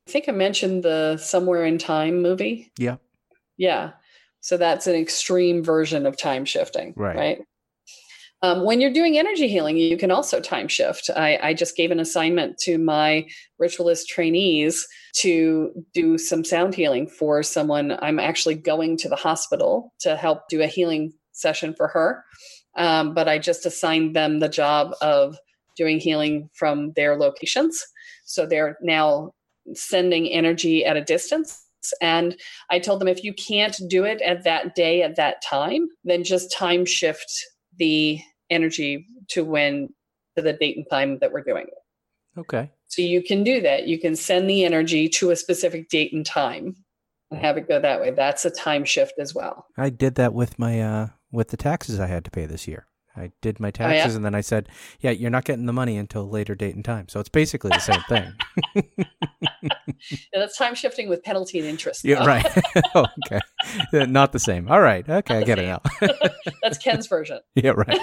I 0.08 0.12
think 0.12 0.30
I 0.30 0.32
mentioned 0.32 0.84
the 0.84 1.18
Somewhere 1.18 1.66
in 1.66 1.78
Time 1.78 2.22
movie. 2.22 2.72
Yeah. 2.78 2.98
Yeah. 3.58 3.92
So 4.42 4.58
that's 4.58 4.88
an 4.88 4.96
extreme 4.96 5.64
version 5.64 6.06
of 6.06 6.18
time 6.18 6.46
shifting. 6.46 6.94
Right. 6.96 7.16
Right. 7.16 7.40
Um, 8.44 8.66
when 8.66 8.80
you're 8.80 8.94
doing 8.94 9.18
energy 9.18 9.48
healing, 9.48 9.78
you 9.78 9.98
can 9.98 10.12
also 10.12 10.40
time 10.40 10.68
shift. 10.68 11.10
I, 11.16 11.40
I 11.42 11.54
just 11.56 11.76
gave 11.76 11.90
an 11.90 12.00
assignment 12.00 12.60
to 12.60 12.78
my 12.78 13.28
ritualist 13.58 14.08
trainees 14.10 14.88
to 15.16 15.72
do 15.94 16.20
some 16.20 16.44
sound 16.44 16.76
healing 16.76 17.08
for 17.08 17.42
someone. 17.42 17.98
I'm 18.00 18.20
actually 18.20 18.54
going 18.54 18.96
to 18.98 19.10
the 19.10 19.16
hospital 19.16 19.92
to 20.02 20.16
help 20.16 20.48
do 20.50 20.62
a 20.62 20.68
healing 20.68 21.14
session 21.32 21.74
for 21.74 21.88
her. 21.88 22.24
Um, 22.78 23.16
but 23.16 23.28
I 23.28 23.40
just 23.40 23.66
assigned 23.66 24.16
them 24.16 24.40
the 24.40 24.50
job 24.50 24.94
of 25.02 25.38
doing 25.76 26.00
healing 26.00 26.50
from 26.54 26.94
their 26.96 27.18
locations. 27.18 27.84
So 28.26 28.46
they're 28.46 28.78
now 28.82 29.32
sending 29.74 30.28
energy 30.28 30.86
at 30.86 30.96
a 30.96 31.04
distance. 31.04 31.64
And 32.02 32.36
I 32.70 32.80
told 32.80 33.02
them 33.02 33.08
if 33.08 33.24
you 33.24 33.34
can't 33.34 33.80
do 33.88 34.04
it 34.04 34.22
at 34.22 34.44
that 34.44 34.76
day, 34.76 35.02
at 35.02 35.16
that 35.16 35.42
time, 35.42 35.88
then 36.04 36.24
just 36.24 36.52
time 36.52 36.86
shift 36.86 37.32
the 37.78 38.20
energy 38.50 39.08
to 39.30 39.44
when 39.44 39.90
to 40.36 40.42
the 40.42 40.54
date 40.54 40.78
and 40.78 40.86
time 40.90 41.20
that 41.20 41.32
we're 41.32 41.44
doing 41.44 41.66
it. 41.68 42.40
Okay. 42.40 42.72
So 42.88 43.02
you 43.02 43.24
can 43.24 43.44
do 43.44 43.62
that. 43.62 43.88
You 43.88 44.00
can 44.00 44.16
send 44.16 44.50
the 44.50 44.64
energy 44.64 45.10
to 45.10 45.32
a 45.32 45.36
specific 45.36 45.90
date 45.90 46.14
and 46.14 46.26
time 46.26 46.76
and 47.32 47.40
have 47.40 47.58
it 47.58 47.68
go 47.68 47.80
that 47.80 48.00
way. 48.00 48.12
That's 48.12 48.46
a 48.46 48.52
time 48.52 48.86
shift 48.86 49.14
as 49.20 49.34
well. 49.34 49.66
I 49.78 49.90
did 49.90 50.16
that 50.16 50.34
with 50.34 50.58
my 50.58 50.82
uh 50.82 51.08
with 51.32 51.50
the 51.50 51.58
taxes 51.58 52.00
I 52.00 52.08
had 52.08 52.24
to 52.26 52.32
pay 52.32 52.46
this 52.46 52.68
year. 52.68 52.88
I 53.18 53.32
did 53.42 53.60
my 53.60 53.68
Oh, 53.70 53.72
yeah? 53.80 53.88
taxes 53.94 54.16
and 54.16 54.24
then 54.24 54.36
I 54.36 54.42
said, 54.42 54.70
"Yeah, 55.00 55.12
you're 55.12 55.30
not 55.32 55.44
getting 55.46 55.66
the 55.66 55.74
money 55.74 55.98
until 55.98 56.22
a 56.24 56.30
later 56.30 56.56
date 56.56 56.76
and 56.76 56.86
time." 56.86 57.08
So 57.10 57.20
it's 57.20 57.30
basically 57.30 57.70
the 57.70 57.80
same 57.80 58.02
thing. 58.08 58.34
Yeah, 60.34 60.40
that's 60.40 60.58
time 60.58 60.76
shifting 60.76 61.10
with 61.10 61.24
penalty 61.24 61.60
and 61.60 61.68
interest. 61.68 62.04
yeah, 62.04 62.24
right. 62.26 62.46
Oh, 62.96 63.06
okay. 63.26 63.40
Uh, 63.94 64.06
Not 64.06 64.32
the 64.32 64.40
same. 64.40 64.70
All 64.70 64.80
right. 64.82 65.08
Okay, 65.08 65.38
I 65.40 65.44
get 65.44 65.58
it 65.60 65.66
now. 65.66 65.82
that's 66.62 66.78
Ken's 66.78 67.08
version. 67.08 67.40
yeah, 67.56 67.72
right. 67.72 68.00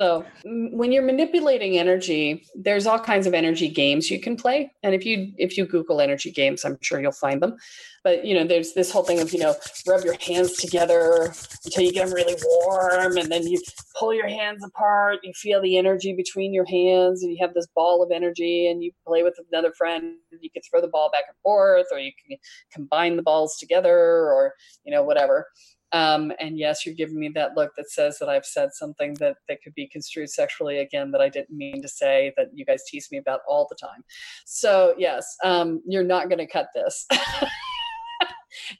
So 0.00 0.24
when 0.44 0.92
you're 0.92 1.02
manipulating 1.02 1.76
energy, 1.76 2.44
there's 2.54 2.86
all 2.86 3.00
kinds 3.00 3.26
of 3.26 3.34
energy 3.34 3.68
games 3.68 4.12
you 4.12 4.20
can 4.20 4.36
play. 4.36 4.70
And 4.84 4.94
if 4.94 5.04
you 5.04 5.32
if 5.38 5.58
you 5.58 5.66
Google 5.66 6.00
energy 6.00 6.30
games, 6.30 6.64
I'm 6.64 6.78
sure 6.80 7.00
you'll 7.00 7.10
find 7.10 7.42
them. 7.42 7.56
But 8.04 8.24
you 8.24 8.32
know, 8.32 8.44
there's 8.44 8.74
this 8.74 8.92
whole 8.92 9.02
thing 9.02 9.18
of 9.18 9.32
you 9.32 9.40
know, 9.40 9.56
rub 9.88 10.04
your 10.04 10.14
hands 10.20 10.52
together 10.52 11.34
until 11.64 11.82
you 11.82 11.92
get 11.92 12.06
them 12.06 12.14
really 12.14 12.36
warm, 12.44 13.16
and 13.16 13.30
then 13.30 13.44
you 13.48 13.60
pull 13.98 14.14
your 14.14 14.28
hands 14.28 14.64
apart. 14.64 15.18
You 15.24 15.32
feel 15.34 15.60
the 15.60 15.76
energy 15.76 16.14
between 16.14 16.54
your 16.54 16.66
hands, 16.66 17.24
and 17.24 17.32
you 17.32 17.38
have 17.40 17.54
this 17.54 17.66
ball 17.74 18.00
of 18.00 18.12
energy, 18.12 18.70
and 18.70 18.84
you 18.84 18.92
play 19.04 19.24
with 19.24 19.34
another 19.50 19.72
friend. 19.76 20.14
You 20.40 20.50
can 20.50 20.62
throw 20.70 20.80
the 20.80 20.86
ball 20.86 21.10
back 21.10 21.24
and 21.26 21.36
forth, 21.42 21.86
or 21.90 21.98
you 21.98 22.12
can 22.24 22.38
combine 22.72 23.16
the 23.16 23.22
balls 23.22 23.56
together, 23.58 23.98
or 23.98 24.54
you 24.84 24.92
know, 24.92 25.02
whatever. 25.02 25.48
Um, 25.92 26.32
and 26.38 26.58
yes, 26.58 26.84
you're 26.84 26.94
giving 26.94 27.18
me 27.18 27.30
that 27.34 27.56
look 27.56 27.74
that 27.76 27.90
says 27.90 28.18
that 28.18 28.28
I've 28.28 28.44
said 28.44 28.74
something 28.74 29.14
that, 29.14 29.36
that 29.48 29.62
could 29.62 29.74
be 29.74 29.86
construed 29.86 30.28
sexually 30.28 30.78
again 30.78 31.10
that 31.12 31.20
I 31.20 31.28
didn't 31.28 31.56
mean 31.56 31.80
to 31.82 31.88
say 31.88 32.32
that 32.36 32.48
you 32.52 32.64
guys 32.64 32.84
tease 32.86 33.08
me 33.10 33.18
about 33.18 33.40
all 33.48 33.66
the 33.68 33.76
time. 33.76 34.04
So 34.44 34.94
yes, 34.98 35.36
um, 35.44 35.82
you're 35.86 36.04
not 36.04 36.28
going 36.28 36.38
to 36.38 36.46
cut 36.46 36.68
this. 36.74 37.06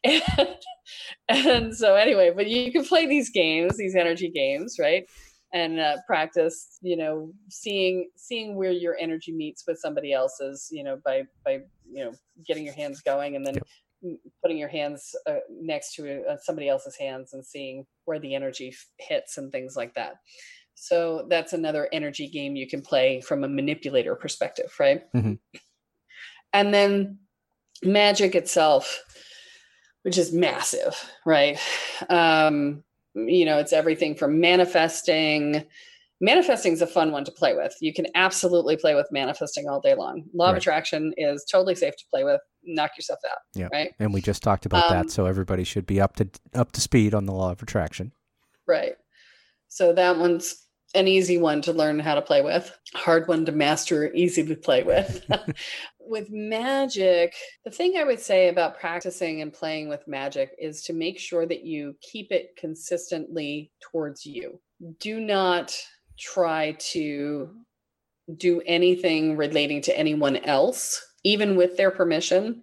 and, 0.04 0.22
and 1.28 1.74
so 1.74 1.94
anyway, 1.94 2.32
but 2.34 2.46
you 2.46 2.70
can 2.72 2.84
play 2.84 3.06
these 3.06 3.30
games, 3.30 3.76
these 3.76 3.96
energy 3.96 4.30
games, 4.30 4.76
right? 4.78 5.04
And 5.54 5.80
uh, 5.80 5.96
practice, 6.06 6.78
you 6.82 6.98
know, 6.98 7.32
seeing 7.48 8.10
seeing 8.16 8.54
where 8.54 8.70
your 8.70 8.98
energy 9.00 9.32
meets 9.32 9.64
with 9.66 9.78
somebody 9.78 10.12
else's, 10.12 10.68
you 10.70 10.84
know, 10.84 11.00
by 11.02 11.22
by 11.42 11.60
you 11.90 12.04
know 12.04 12.12
getting 12.46 12.66
your 12.66 12.74
hands 12.74 13.00
going 13.00 13.34
and 13.34 13.46
then 13.46 13.54
Yep. 13.54 13.66
Putting 14.42 14.58
your 14.58 14.68
hands 14.68 15.14
uh, 15.26 15.36
next 15.50 15.94
to 15.94 16.22
uh, 16.24 16.36
somebody 16.42 16.68
else's 16.68 16.96
hands 16.96 17.32
and 17.32 17.44
seeing 17.44 17.86
where 18.04 18.18
the 18.20 18.34
energy 18.34 18.68
f- 18.68 18.86
hits 18.98 19.38
and 19.38 19.50
things 19.50 19.76
like 19.76 19.94
that. 19.94 20.14
So 20.74 21.26
that's 21.28 21.52
another 21.52 21.88
energy 21.92 22.28
game 22.28 22.54
you 22.54 22.68
can 22.68 22.80
play 22.82 23.20
from 23.20 23.42
a 23.42 23.48
manipulator 23.48 24.14
perspective, 24.14 24.72
right? 24.78 25.02
Mhm. 25.12 25.38
And 26.52 26.72
then 26.72 27.18
magic 27.82 28.34
itself, 28.34 29.02
which 30.02 30.16
is 30.16 30.32
massive, 30.32 30.94
right? 31.26 31.58
Um, 32.08 32.84
you 33.14 33.44
know, 33.44 33.58
it's 33.58 33.72
everything 33.72 34.14
from 34.14 34.40
manifesting. 34.40 35.66
Manifesting 36.20 36.72
is 36.72 36.82
a 36.82 36.87
fun 36.87 37.12
one 37.12 37.25
to 37.25 37.30
play 37.30 37.54
with. 37.54 37.75
You 37.80 37.94
can 37.94 38.06
absolutely 38.16 38.76
play 38.76 38.94
with 38.96 39.06
manifesting 39.12 39.68
all 39.68 39.80
day 39.80 39.94
long. 39.94 40.25
Law 40.34 40.50
of 40.50 40.56
attraction 40.56 41.12
is 41.16 41.44
totally 41.50 41.76
safe 41.76 41.96
to 41.96 42.04
play 42.12 42.25
with. 42.25 42.40
Knock 42.64 42.90
yourself 42.96 43.20
out, 43.30 43.38
Yeah. 43.54 43.68
right? 43.72 43.92
And 44.00 44.12
we 44.12 44.20
just 44.20 44.42
talked 44.42 44.66
about 44.66 44.90
Um, 44.90 44.96
that, 44.96 45.10
so 45.12 45.26
everybody 45.26 45.62
should 45.62 45.87
be 45.87 46.00
up 46.00 46.16
to 46.16 46.28
up 46.54 46.72
to 46.72 46.80
speed 46.80 47.14
on 47.14 47.26
the 47.26 47.32
law 47.32 47.52
of 47.52 47.62
attraction. 47.62 48.12
Right. 48.66 48.96
So 49.68 49.92
that 49.92 50.18
one's 50.18 50.64
an 50.94 51.06
easy 51.06 51.38
one 51.38 51.60
to 51.62 51.72
learn 51.72 51.98
how 52.00 52.14
to 52.14 52.22
play 52.22 52.42
with, 52.42 52.76
hard 52.94 53.28
one 53.28 53.44
to 53.44 53.52
master, 53.52 54.12
easy 54.12 54.44
to 54.46 54.56
play 54.56 54.82
with. 54.82 55.25
with 56.00 56.30
magic, 56.30 57.34
the 57.64 57.70
thing 57.70 57.96
I 57.96 58.04
would 58.04 58.20
say 58.20 58.48
about 58.48 58.80
practicing 58.80 59.42
and 59.42 59.52
playing 59.52 59.88
with 59.88 60.08
magic 60.08 60.50
is 60.58 60.82
to 60.84 60.94
make 60.94 61.18
sure 61.18 61.44
that 61.46 61.64
you 61.64 61.94
keep 62.00 62.32
it 62.32 62.56
consistently 62.56 63.70
towards 63.92 64.25
you. 64.25 64.60
Do 64.98 65.20
not 65.20 65.78
try 66.18 66.76
to 66.78 67.50
do 68.37 68.60
anything 68.66 69.37
relating 69.37 69.80
to 69.82 69.98
anyone 69.98 70.37
else, 70.37 71.02
even 71.25 71.56
with 71.56 71.76
their 71.76 71.90
permission, 71.90 72.62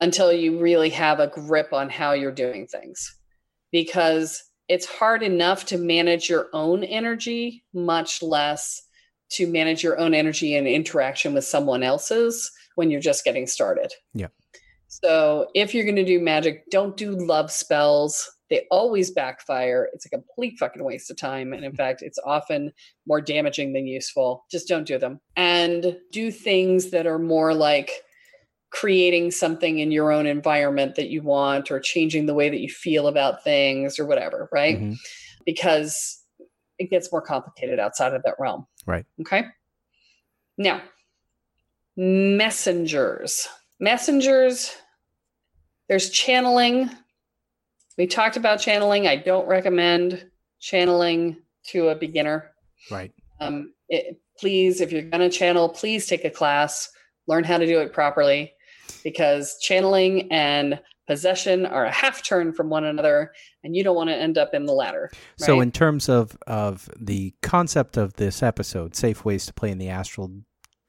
until 0.00 0.32
you 0.32 0.60
really 0.60 0.90
have 0.90 1.20
a 1.20 1.28
grip 1.28 1.72
on 1.72 1.88
how 1.88 2.12
you're 2.12 2.32
doing 2.32 2.66
things. 2.66 3.16
Because 3.72 4.42
it's 4.68 4.86
hard 4.86 5.22
enough 5.22 5.66
to 5.66 5.78
manage 5.78 6.28
your 6.28 6.48
own 6.52 6.84
energy, 6.84 7.64
much 7.72 8.22
less 8.22 8.82
to 9.30 9.46
manage 9.46 9.82
your 9.82 9.98
own 9.98 10.14
energy 10.14 10.54
and 10.56 10.66
interaction 10.66 11.34
with 11.34 11.44
someone 11.44 11.82
else's 11.82 12.50
when 12.74 12.90
you're 12.90 13.00
just 13.00 13.24
getting 13.24 13.46
started. 13.46 13.92
Yeah. 14.14 14.28
So 14.92 15.48
if 15.54 15.72
you're 15.72 15.84
going 15.84 15.96
to 15.96 16.04
do 16.04 16.18
magic, 16.18 16.68
don't 16.68 16.96
do 16.96 17.12
love 17.12 17.52
spells. 17.52 18.28
They 18.50 18.66
always 18.72 19.12
backfire. 19.12 19.88
It's 19.92 20.04
a 20.04 20.10
complete 20.10 20.58
fucking 20.58 20.82
waste 20.82 21.12
of 21.12 21.16
time. 21.16 21.52
And 21.52 21.64
in 21.64 21.72
fact, 21.76 22.02
it's 22.02 22.18
often 22.24 22.72
more 23.06 23.20
damaging 23.20 23.72
than 23.72 23.86
useful. 23.86 24.44
Just 24.50 24.66
don't 24.66 24.86
do 24.86 24.98
them. 24.98 25.20
And 25.36 25.96
do 26.10 26.32
things 26.32 26.90
that 26.90 27.06
are 27.06 27.20
more 27.20 27.54
like 27.54 27.92
creating 28.70 29.30
something 29.30 29.78
in 29.78 29.92
your 29.92 30.10
own 30.10 30.26
environment 30.26 30.96
that 30.96 31.08
you 31.08 31.22
want 31.22 31.70
or 31.70 31.78
changing 31.78 32.26
the 32.26 32.34
way 32.34 32.48
that 32.48 32.60
you 32.60 32.68
feel 32.68 33.06
about 33.06 33.44
things 33.44 33.96
or 33.98 34.06
whatever, 34.06 34.48
right? 34.52 34.78
Mhm. 34.78 34.96
Because 35.46 36.24
it 36.78 36.90
gets 36.90 37.12
more 37.12 37.22
complicated 37.22 37.78
outside 37.78 38.12
of 38.12 38.22
that 38.24 38.34
realm. 38.40 38.66
Right. 38.86 39.06
Okay. 39.20 39.44
Now, 40.58 40.82
messengers. 41.96 43.48
Messengers, 43.80 44.76
there's 45.88 46.10
channeling. 46.10 46.90
We 47.98 48.06
talked 48.06 48.36
about 48.36 48.60
channeling. 48.60 49.06
I 49.06 49.16
don't 49.16 49.48
recommend 49.48 50.30
channeling 50.60 51.38
to 51.68 51.88
a 51.88 51.94
beginner. 51.94 52.50
Right. 52.90 53.12
Um, 53.40 53.72
it, 53.88 54.20
please, 54.38 54.80
if 54.80 54.92
you're 54.92 55.02
going 55.02 55.20
to 55.20 55.30
channel, 55.30 55.68
please 55.68 56.06
take 56.06 56.24
a 56.24 56.30
class, 56.30 56.90
learn 57.26 57.44
how 57.44 57.58
to 57.58 57.66
do 57.66 57.80
it 57.80 57.92
properly. 57.92 58.52
because 59.02 59.58
channeling 59.60 60.30
and 60.32 60.80
possession 61.06 61.66
are 61.66 61.86
a 61.86 61.90
half 61.92 62.24
turn 62.24 62.52
from 62.52 62.68
one 62.68 62.84
another 62.84 63.32
and 63.64 63.74
you 63.74 63.82
don't 63.82 63.96
want 63.96 64.08
to 64.08 64.14
end 64.16 64.38
up 64.38 64.54
in 64.54 64.64
the 64.64 64.72
latter 64.72 65.10
So, 65.36 65.60
in 65.60 65.72
terms 65.72 66.08
of 66.08 66.36
of 66.46 66.88
the 66.98 67.34
concept 67.42 67.96
of 67.96 68.14
this 68.14 68.42
episode, 68.42 68.94
safe 68.94 69.24
ways 69.24 69.46
to 69.46 69.52
play 69.52 69.70
in 69.70 69.78
the 69.78 69.88
astral, 69.88 70.30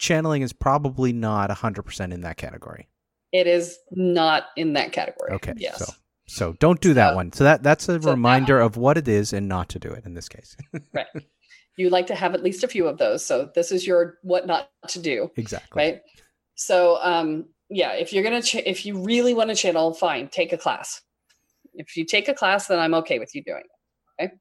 channeling 0.02 0.42
is 0.42 0.52
probably 0.52 1.14
not 1.14 1.50
hundred 1.52 1.84
percent 1.84 2.12
in 2.12 2.22
that 2.22 2.36
category. 2.38 2.90
it 3.32 3.48
is 3.48 3.78
not 3.92 4.46
in 4.58 4.74
that 4.74 4.92
category. 4.92 5.32
Okay, 5.34 5.54
yes. 5.58 5.78
so 5.78 5.94
so 6.28 6.54
don't 6.60 6.82
do 6.82 6.94
that 6.96 7.12
So- 7.12 7.16
one. 7.16 7.32
So 7.32 7.44
that 7.46 7.64
that's 7.64 7.88
a 7.88 8.00
that 8.00 8.10
reminder 8.10 8.60
of 8.60 8.76
what 8.76 8.98
it 8.98 9.08
is 9.08 9.32
and 9.32 9.48
not 9.48 9.70
to 9.70 9.80
do 9.80 9.90
it 9.90 10.06
in 10.06 10.14
this 10.16 10.28
case. 10.28 10.58
right. 10.94 11.06
You 11.78 11.90
like 11.90 12.08
to 12.08 12.16
have 12.16 12.34
at 12.34 12.44
least 12.44 12.64
a 12.64 12.68
few 12.68 12.88
of 12.88 12.98
those. 12.98 13.24
So 13.26 13.50
this 13.56 13.72
is 13.72 13.88
your 13.88 14.16
what 14.24 14.46
not 14.48 14.70
to 14.90 15.00
do. 15.00 15.30
Exactly. 15.38 15.82
right? 15.82 16.02
So 16.56 16.98
um 17.02 17.46
yeah 17.70 17.94
if 17.94 18.12
you're 18.12 18.24
gonna 18.24 18.42
ch- 18.42 18.56
if 18.74 18.86
you 18.86 19.02
really 19.02 19.34
want 19.34 19.50
to 19.50 19.56
channel 19.56 19.94
fine 19.94 20.28
take 20.28 20.52
a 20.52 20.58
class. 20.58 21.02
If 21.74 21.96
you 21.96 22.06
take 22.06 22.28
a 22.28 22.34
class 22.34 22.68
then 22.68 22.80
i'm 22.80 22.94
okay 22.96 23.20
with 23.20 23.34
you 23.36 23.44
doing 23.44 23.64
it. 23.64 24.24
Okay 24.24 24.34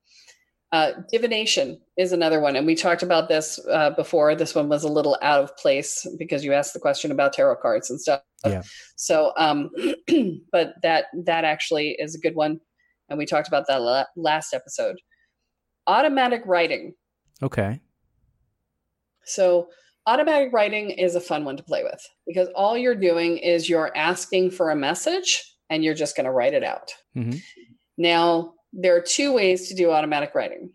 uh, 0.73 0.93
divination 1.11 1.81
is 1.97 2.13
another 2.13 2.39
one 2.41 2.55
and 2.57 2.67
we 2.67 2.75
talked 2.77 3.03
about 3.03 3.29
this 3.29 3.59
uh, 3.71 3.91
before 3.91 4.35
this 4.37 4.55
one 4.55 4.69
was 4.69 4.85
a 4.85 4.89
little 4.89 5.19
out 5.21 5.43
of 5.43 5.57
place 5.57 6.07
because 6.19 6.45
you 6.45 6.53
asked 6.53 6.73
the 6.75 6.79
question 6.81 7.11
about 7.11 7.33
tarot 7.33 7.57
cards 7.57 7.91
and 7.91 8.01
stuff 8.01 8.23
Yeah. 8.47 8.63
so 8.97 9.33
um 9.37 9.71
but 10.53 10.75
that 10.83 11.07
that 11.25 11.45
actually 11.45 11.97
is 11.99 12.15
a 12.15 12.19
good 12.21 12.37
one 12.37 12.61
and 13.09 13.19
we 13.19 13.27
talked 13.27 13.49
about 13.49 13.67
that 13.67 13.83
la- 13.83 14.05
last 14.17 14.55
episode 14.55 14.97
automatic 15.89 16.43
writing 16.47 16.95
Okay. 17.43 17.81
so 19.25 19.69
automatic 20.07 20.53
writing 20.53 20.91
is 20.91 21.15
a 21.15 21.21
fun 21.21 21.45
one 21.45 21.57
to 21.57 21.63
play 21.63 21.83
with 21.83 22.01
because 22.27 22.49
all 22.55 22.77
you're 22.79 22.95
doing 22.95 23.39
is 23.39 23.69
you're 23.69 23.91
asking 23.97 24.51
for 24.51 24.71
a 24.71 24.77
message 24.77 25.43
and 25.69 25.85
you're 25.85 25.95
just 25.95 26.17
going 26.17 26.25
to 26.25 26.33
write 26.33 26.53
it 26.55 26.65
out. 26.65 26.91
Mhm. 27.17 27.41
Now, 27.97 28.55
there 28.73 28.97
are 28.97 29.01
two 29.01 29.33
ways 29.33 29.69
to 29.69 29.75
do 29.75 29.91
automatic 29.91 30.35
writing. 30.35 30.71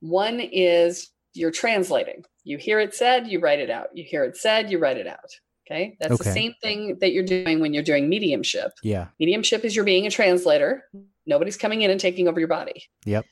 One 0.00 0.40
is 0.40 1.10
you're 1.34 1.50
translating. 1.50 2.24
You 2.44 2.58
hear 2.58 2.80
it 2.80 2.94
said, 2.94 3.26
you 3.28 3.40
write 3.40 3.58
it 3.58 3.70
out. 3.70 3.88
You 3.94 4.04
hear 4.04 4.24
it 4.24 4.36
said, 4.36 4.70
you 4.70 4.78
write 4.78 4.96
it 4.96 5.06
out. 5.06 5.30
Okay. 5.66 5.96
That's 6.00 6.14
Okay. 6.14 6.24
the 6.24 6.32
same 6.32 6.54
thing 6.62 6.96
that 7.00 7.12
you're 7.12 7.24
doing 7.24 7.60
when 7.60 7.74
you're 7.74 7.82
doing 7.82 8.08
mediumship. 8.08 8.72
Yeah. 8.82 9.08
Mediumship 9.20 9.64
is 9.64 9.76
you're 9.76 9.84
being 9.84 10.06
a 10.06 10.10
translator. 10.10 10.84
Nobody's 11.26 11.58
coming 11.58 11.82
in 11.82 11.90
and 11.90 12.00
taking 12.00 12.26
over 12.26 12.38
your 12.38 12.48
body. 12.48 12.84
Yep. 13.04 13.26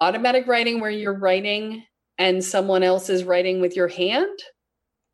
Automatic 0.00 0.46
writing, 0.46 0.80
where 0.80 0.90
you're 0.90 1.18
writing 1.18 1.82
and 2.16 2.42
someone 2.42 2.82
else 2.82 3.10
is 3.10 3.24
writing 3.24 3.60
with 3.60 3.76
your 3.76 3.88
hand. 3.88 4.38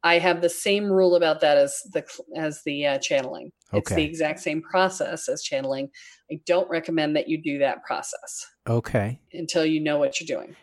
I 0.05 0.19
have 0.19 0.43
the 0.43 0.51
same 0.51 0.85
rule 0.85 1.17
about 1.17 1.41
that 1.41 1.57
as 1.57 1.81
the 1.93 2.05
as 2.37 2.63
the 2.65 2.87
uh, 2.87 2.99
channeling. 2.99 3.51
It's 3.73 3.93
the 3.93 4.05
exact 4.05 4.41
same 4.41 4.63
process 4.63 5.29
as 5.29 5.43
channeling. 5.43 5.89
I 6.31 6.41
don't 6.47 6.69
recommend 6.71 7.17
that 7.17 7.29
you 7.29 7.43
do 7.43 7.59
that 7.59 7.85
process 7.85 8.47
Okay. 8.69 9.21
until 9.33 9.65
you 9.65 9.81
know 9.81 9.99
what 9.99 10.21
you're 10.21 10.39
doing. 10.39 10.57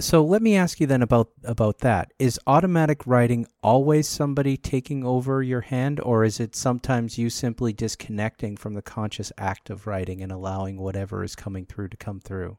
So 0.00 0.24
let 0.24 0.42
me 0.42 0.56
ask 0.56 0.80
you 0.80 0.88
then 0.88 1.02
about 1.02 1.30
about 1.44 1.78
that. 1.78 2.12
Is 2.18 2.40
automatic 2.48 3.06
writing 3.06 3.46
always 3.62 4.08
somebody 4.08 4.56
taking 4.56 5.04
over 5.04 5.40
your 5.40 5.60
hand 5.60 6.00
or 6.00 6.24
is 6.24 6.40
it 6.40 6.56
sometimes 6.56 7.16
you 7.16 7.30
simply 7.30 7.72
disconnecting 7.72 8.56
from 8.56 8.74
the 8.74 8.82
conscious 8.82 9.30
act 9.38 9.70
of 9.70 9.86
writing 9.86 10.20
and 10.20 10.32
allowing 10.32 10.78
whatever 10.78 11.22
is 11.22 11.36
coming 11.36 11.64
through 11.64 11.88
to 11.90 11.96
come 11.96 12.18
through 12.20 12.58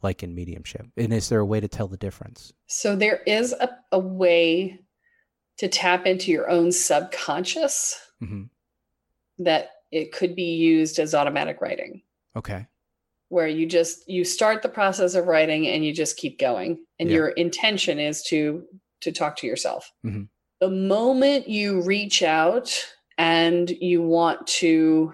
like 0.00 0.22
in 0.22 0.32
mediumship? 0.32 0.86
And 0.96 1.12
is 1.12 1.28
there 1.28 1.40
a 1.40 1.46
way 1.46 1.58
to 1.58 1.66
tell 1.66 1.88
the 1.88 1.96
difference? 1.96 2.52
So 2.68 2.94
there 2.94 3.20
is 3.26 3.52
a, 3.52 3.68
a 3.90 3.98
way 3.98 4.78
to 5.58 5.66
tap 5.66 6.06
into 6.06 6.30
your 6.30 6.48
own 6.48 6.70
subconscious 6.70 7.98
hmm 8.20 8.44
that 9.38 9.70
it 9.90 10.12
could 10.12 10.34
be 10.36 10.54
used 10.56 10.98
as 10.98 11.14
automatic 11.14 11.60
writing. 11.60 12.02
Okay. 12.36 12.66
where 13.28 13.46
you 13.46 13.64
just 13.64 14.08
you 14.08 14.24
start 14.24 14.60
the 14.60 14.68
process 14.68 15.14
of 15.14 15.26
writing 15.28 15.68
and 15.68 15.84
you 15.86 15.92
just 15.94 16.16
keep 16.16 16.36
going 16.36 16.84
and 16.98 17.08
Yeah. 17.08 17.14
your 17.16 17.28
intention 17.28 18.00
is 18.00 18.22
to 18.24 18.66
to 19.02 19.12
talk 19.12 19.36
to 19.36 19.46
yourself 19.46 19.92
Mhm. 20.04 20.28
the 20.60 20.68
moment 20.68 21.48
you 21.48 21.80
reach 21.82 22.24
out 22.24 22.76
and 23.18 23.70
you 23.70 24.02
want 24.02 24.44
to 24.48 25.12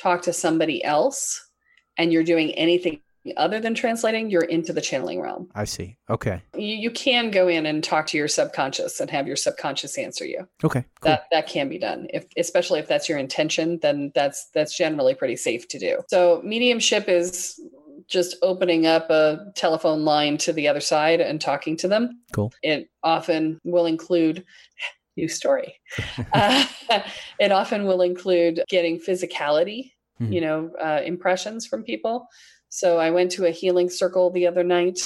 talk 0.00 0.22
to 0.22 0.32
somebody 0.32 0.82
else 0.84 1.50
and 1.96 2.12
you're 2.12 2.22
doing 2.22 2.52
anything 2.54 3.00
other 3.36 3.60
than 3.60 3.74
translating 3.74 4.30
you're 4.30 4.42
into 4.42 4.72
the 4.72 4.80
channeling 4.80 5.20
realm 5.20 5.48
I 5.54 5.64
see. 5.64 5.96
Okay. 6.08 6.42
you, 6.56 6.74
you 6.76 6.90
can 6.90 7.30
go 7.30 7.48
in 7.48 7.66
and 7.66 7.84
talk 7.84 8.06
to 8.08 8.16
your 8.18 8.28
subconscious 8.28 8.98
and 9.00 9.10
have 9.10 9.26
your 9.26 9.36
subconscious 9.36 9.98
answer 9.98 10.24
you 10.24 10.46
Okay. 10.64 10.84
Cool. 11.00 11.10
that 11.12 11.24
that 11.30 11.46
can 11.46 11.68
be 11.68 11.78
done 11.78 12.06
if 12.12 12.24
especially 12.36 12.80
if 12.80 12.88
that's 12.88 13.08
your 13.08 13.18
intention 13.18 13.78
then 13.82 14.10
that's 14.14 14.48
that's 14.54 14.76
generally 14.76 15.14
pretty 15.14 15.36
safe 15.36 15.68
to 15.68 15.78
do 15.78 16.00
so 16.08 16.40
mediumship 16.44 17.08
is 17.08 17.60
just 18.08 18.36
opening 18.42 18.86
up 18.86 19.08
a 19.10 19.52
telephone 19.54 20.04
line 20.04 20.36
to 20.38 20.52
the 20.52 20.66
other 20.66 20.80
side 20.80 21.20
and 21.20 21.40
talking 21.40 21.76
to 21.76 21.88
them 21.88 22.20
Cool. 22.32 22.52
it 22.62 22.88
often 23.02 23.60
will 23.64 23.86
include 23.86 24.44
new 25.16 25.28
story 25.28 25.74
uh, 26.32 26.64
it 27.38 27.52
often 27.52 27.84
will 27.84 28.00
include 28.00 28.62
getting 28.68 28.98
physicality 28.98 29.92
Mhm. 30.20 30.34
you 30.34 30.40
know 30.42 30.70
uh, 30.82 31.00
impressions 31.02 31.66
from 31.66 31.82
people 31.82 32.26
so 32.70 32.98
i 32.98 33.10
went 33.10 33.30
to 33.30 33.44
a 33.44 33.50
healing 33.50 33.90
circle 33.90 34.30
the 34.30 34.46
other 34.46 34.64
night 34.64 34.98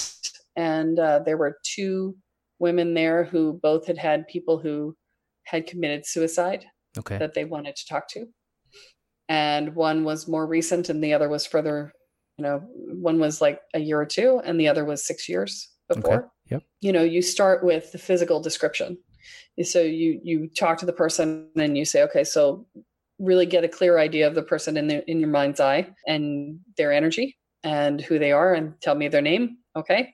and 0.56 0.98
uh, 0.98 1.18
there 1.20 1.36
were 1.36 1.58
two 1.64 2.16
women 2.58 2.94
there 2.94 3.24
who 3.24 3.58
both 3.62 3.86
had 3.86 3.98
had 3.98 4.28
people 4.28 4.58
who 4.58 4.96
had 5.44 5.66
committed 5.66 6.06
suicide 6.06 6.64
okay. 6.96 7.18
that 7.18 7.34
they 7.34 7.44
wanted 7.44 7.76
to 7.76 7.86
talk 7.86 8.08
to. 8.08 8.26
And 9.28 9.74
one 9.74 10.04
was 10.04 10.28
more 10.28 10.46
recent 10.46 10.88
and 10.88 11.02
the 11.02 11.14
other 11.14 11.28
was 11.28 11.46
further 11.46 11.92
you 12.38 12.42
know 12.42 12.58
one 12.68 13.20
was 13.20 13.40
like 13.40 13.60
a 13.74 13.78
year 13.78 14.00
or 14.00 14.06
two 14.06 14.40
and 14.44 14.58
the 14.58 14.68
other 14.68 14.84
was 14.84 15.06
six 15.06 15.28
years 15.28 15.70
before. 15.88 16.30
Yep. 16.50 16.62
you 16.80 16.92
know 16.92 17.02
you 17.02 17.22
start 17.22 17.64
with 17.64 17.92
the 17.92 17.98
physical 17.98 18.40
description. 18.40 18.98
So 19.62 19.80
you 19.80 20.20
you 20.22 20.48
talk 20.48 20.78
to 20.78 20.86
the 20.86 20.92
person 20.92 21.48
and 21.56 21.78
you 21.78 21.84
say 21.84 22.02
okay 22.02 22.24
so 22.24 22.66
really 23.18 23.46
get 23.46 23.64
a 23.64 23.68
clear 23.68 23.98
idea 23.98 24.26
of 24.26 24.34
the 24.34 24.42
person 24.42 24.76
in 24.76 24.88
the 24.88 25.08
in 25.10 25.20
your 25.20 25.30
mind's 25.30 25.60
eye 25.60 25.88
and 26.06 26.58
their 26.76 26.92
energy 26.92 27.36
and 27.64 28.00
who 28.00 28.18
they 28.18 28.30
are 28.30 28.54
and 28.54 28.74
tell 28.80 28.94
me 28.94 29.08
their 29.08 29.22
name 29.22 29.56
okay 29.74 30.12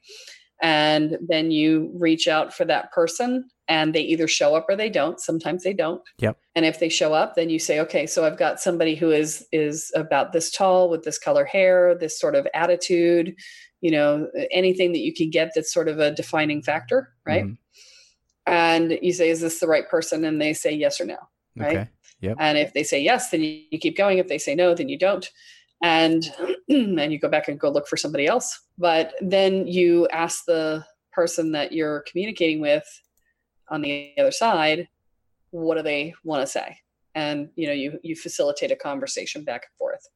and 0.63 1.17
then 1.29 1.51
you 1.51 1.91
reach 1.99 2.29
out 2.29 2.53
for 2.55 2.65
that 2.65 2.93
person 2.93 3.49
and 3.69 3.95
they 3.95 4.01
either 4.03 4.27
show 4.29 4.55
up 4.55 4.67
or 4.69 4.77
they 4.77 4.91
don't 4.91 5.21
sometimes 5.21 5.63
they 5.63 5.73
don't 5.73 6.03
Yep. 6.19 6.37
and 6.55 6.65
if 6.65 6.79
they 6.81 6.89
show 6.89 7.13
up 7.13 7.35
then 7.35 7.51
you 7.51 7.59
say 7.59 7.81
okay 7.81 8.07
so 8.07 8.25
i've 8.25 8.39
got 8.39 8.61
somebody 8.61 8.95
who 8.95 9.11
is 9.11 9.47
is 9.53 9.91
about 9.95 10.33
this 10.33 10.51
tall 10.51 10.89
with 10.91 11.03
this 11.03 11.19
color 11.19 11.45
hair 11.45 11.95
this 11.99 12.19
sort 12.19 12.35
of 12.35 12.47
attitude 12.55 13.35
you 13.81 13.91
know 13.91 14.29
anything 14.51 14.93
that 14.93 14.99
you 15.01 15.13
can 15.15 15.31
get 15.31 15.51
that's 15.55 15.73
sort 15.73 15.89
of 15.89 15.99
a 15.99 16.11
defining 16.13 16.63
factor 16.63 17.09
right 17.27 17.45
Mhm. 17.45 17.57
and 18.47 18.99
you 19.03 19.13
say 19.13 19.31
is 19.31 19.41
this 19.41 19.61
the 19.61 19.67
right 19.69 19.89
person 19.89 20.25
and 20.25 20.41
they 20.41 20.53
say 20.53 20.73
yes 20.73 21.01
or 21.01 21.05
no 21.07 21.17
right? 21.57 21.77
Okay. 21.77 21.89
Yep. 22.21 22.37
and 22.39 22.59
if 22.59 22.73
they 22.75 22.83
say 22.83 23.01
yes 23.01 23.31
then 23.31 23.41
you, 23.43 23.63
you 23.71 23.79
keep 23.79 23.97
going 23.97 24.19
if 24.19 24.29
they 24.29 24.39
say 24.39 24.55
no 24.55 24.75
then 24.75 24.89
you 24.89 24.99
don't 24.99 25.31
and 25.83 26.25
and 26.69 27.13
you 27.13 27.19
go 27.19 27.29
back 27.29 27.49
and 27.49 27.59
go 27.59 27.71
look 27.71 27.89
for 27.89 27.97
somebody 27.97 28.27
else. 28.27 28.61
But 28.79 29.15
then 29.21 29.67
you 29.67 30.09
ask 30.09 30.45
the 30.45 30.85
person 31.13 31.53
that 31.53 31.73
you're 31.73 32.05
communicating 32.09 32.61
with 32.61 32.85
on 33.69 33.83
the 33.83 34.13
other 34.19 34.31
side 34.31 34.89
what 35.53 35.77
do 35.77 35.83
they 35.83 36.15
want 36.23 36.41
to 36.43 36.47
say? 36.47 36.79
And 37.15 37.51
you 37.57 37.67
know 37.67 37.73
you 37.73 37.99
you 38.03 38.15
facilitate 38.15 38.71
a 38.71 38.77
conversation 38.77 39.43
back 39.43 39.65
and 39.69 39.77
forth. 39.77 40.07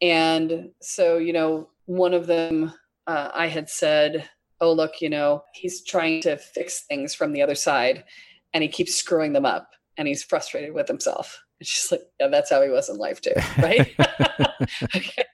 And 0.00 0.70
so 0.80 1.18
you 1.18 1.32
know 1.32 1.70
one 1.86 2.12
of 2.12 2.26
them 2.26 2.72
uh, 3.06 3.30
i 3.32 3.46
had 3.46 3.70
said 3.70 4.28
oh 4.60 4.72
look 4.72 5.00
you 5.00 5.08
know 5.08 5.42
he's 5.54 5.84
trying 5.84 6.20
to 6.20 6.36
fix 6.36 6.82
things 6.82 7.14
from 7.14 7.32
the 7.32 7.42
other 7.42 7.54
side 7.54 8.04
and 8.52 8.62
he 8.62 8.68
keeps 8.68 8.94
screwing 8.94 9.32
them 9.32 9.46
up 9.46 9.70
and 9.96 10.06
he's 10.06 10.22
frustrated 10.22 10.74
with 10.74 10.88
himself 10.88 11.40
she's 11.62 11.90
like 11.90 12.02
yeah 12.20 12.28
that's 12.28 12.50
how 12.50 12.62
he 12.62 12.68
was 12.68 12.88
in 12.88 12.96
life 12.96 13.20
too 13.20 13.32
right? 13.58 13.94
Okay. 14.94 15.24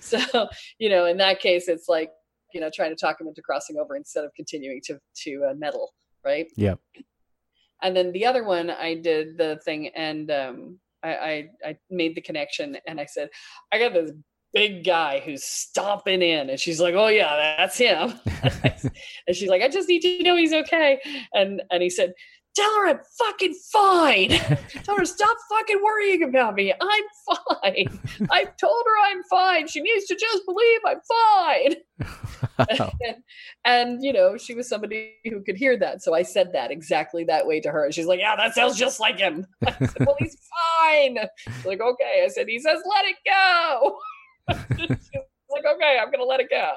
So 0.00 0.48
you 0.78 0.88
know 0.88 1.06
in 1.06 1.16
that 1.18 1.40
case 1.40 1.68
it's 1.68 1.88
like 1.88 2.10
you 2.52 2.60
know 2.60 2.70
trying 2.74 2.90
to 2.90 2.96
talk 2.96 3.20
him 3.20 3.28
into 3.28 3.42
crossing 3.42 3.76
over 3.78 3.96
instead 3.96 4.24
of 4.24 4.32
continuing 4.34 4.80
to 4.84 4.98
to 5.24 5.44
uh, 5.50 5.54
meddle 5.54 5.92
right? 6.24 6.46
Yeah. 6.56 6.74
and 7.82 7.96
then 7.96 8.12
the 8.12 8.26
other 8.26 8.44
one 8.44 8.70
i 8.70 8.94
did 8.94 9.38
the 9.38 9.58
thing 9.64 9.88
and 9.88 10.30
um 10.30 10.78
I, 11.02 11.14
I 11.14 11.48
i 11.64 11.76
made 11.90 12.14
the 12.14 12.20
connection 12.20 12.76
and 12.86 13.00
i 13.00 13.06
said 13.06 13.30
i 13.72 13.78
got 13.78 13.94
this 13.94 14.12
big 14.52 14.84
guy 14.84 15.20
who's 15.20 15.44
stomping 15.44 16.22
in. 16.22 16.50
And 16.50 16.58
she's 16.58 16.80
like 16.80 16.94
oh 16.94 17.08
yeah 17.08 17.54
that's 17.56 17.78
him. 17.78 18.14
And 19.26 19.36
she's 19.36 19.48
like 19.48 19.62
i 19.62 19.68
just 19.68 19.88
need 19.88 20.00
to 20.00 20.22
know 20.22 20.36
he's 20.36 20.52
okay. 20.52 21.00
And 21.34 21.62
and 21.70 21.82
he 21.82 21.90
said 21.90 22.12
tell 22.60 22.74
her 22.80 22.88
I'm 22.88 23.00
fucking 23.18 23.54
fine. 23.72 24.28
tell 24.84 24.96
her 24.96 25.04
stop 25.04 25.36
fucking 25.48 25.80
worrying 25.82 26.22
about 26.22 26.54
me. 26.54 26.72
I'm 26.72 27.04
fine. 27.26 28.00
I've 28.30 28.56
told 28.56 28.84
her 28.86 29.10
I'm 29.10 29.22
fine. 29.24 29.66
She 29.66 29.80
needs 29.80 30.06
to 30.06 30.16
just 30.16 30.44
believe 30.46 30.80
I'm 30.86 31.00
fine. 31.08 31.76
and, 33.00 33.16
and, 33.64 34.04
you 34.04 34.12
know, 34.12 34.36
she 34.36 34.54
was 34.54 34.68
somebody 34.68 35.14
who 35.24 35.42
could 35.42 35.56
hear 35.56 35.78
that. 35.78 36.02
So 36.02 36.14
I 36.14 36.22
said 36.22 36.52
that 36.52 36.70
exactly 36.70 37.24
that 37.24 37.46
way 37.46 37.60
to 37.60 37.70
her. 37.70 37.84
And 37.84 37.94
she's 37.94 38.06
like, 38.06 38.20
Yeah, 38.20 38.36
that 38.36 38.54
sounds 38.54 38.76
just 38.76 39.00
like 39.00 39.18
him. 39.18 39.46
I 39.66 39.72
said, 39.72 40.06
Well, 40.06 40.16
he's 40.18 40.36
fine. 40.78 41.18
She's 41.38 41.66
like, 41.66 41.80
okay. 41.80 42.22
I 42.24 42.28
said, 42.28 42.48
he 42.48 42.58
says, 42.58 42.78
let 42.88 43.04
it 43.06 43.16
go. 43.26 43.98
she's 44.78 44.98
like, 45.50 45.64
okay, 45.74 45.98
I'm 46.00 46.10
gonna 46.10 46.24
let 46.24 46.40
it 46.40 46.50
go. 46.50 46.72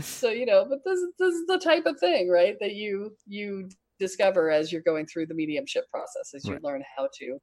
so, 0.00 0.30
you 0.30 0.46
know, 0.46 0.64
but 0.68 0.80
this 0.84 1.00
this 1.18 1.34
is 1.34 1.46
the 1.46 1.58
type 1.58 1.86
of 1.86 1.98
thing, 1.98 2.28
right? 2.28 2.56
That 2.60 2.74
you 2.74 3.16
you 3.26 3.68
discover 3.98 4.50
as 4.50 4.70
you're 4.72 4.82
going 4.82 5.06
through 5.06 5.26
the 5.26 5.34
mediumship 5.34 5.90
process 5.90 6.32
as 6.34 6.44
you 6.44 6.52
Right. 6.54 6.62
learn 6.64 6.84
how 6.96 7.08
to 7.18 7.38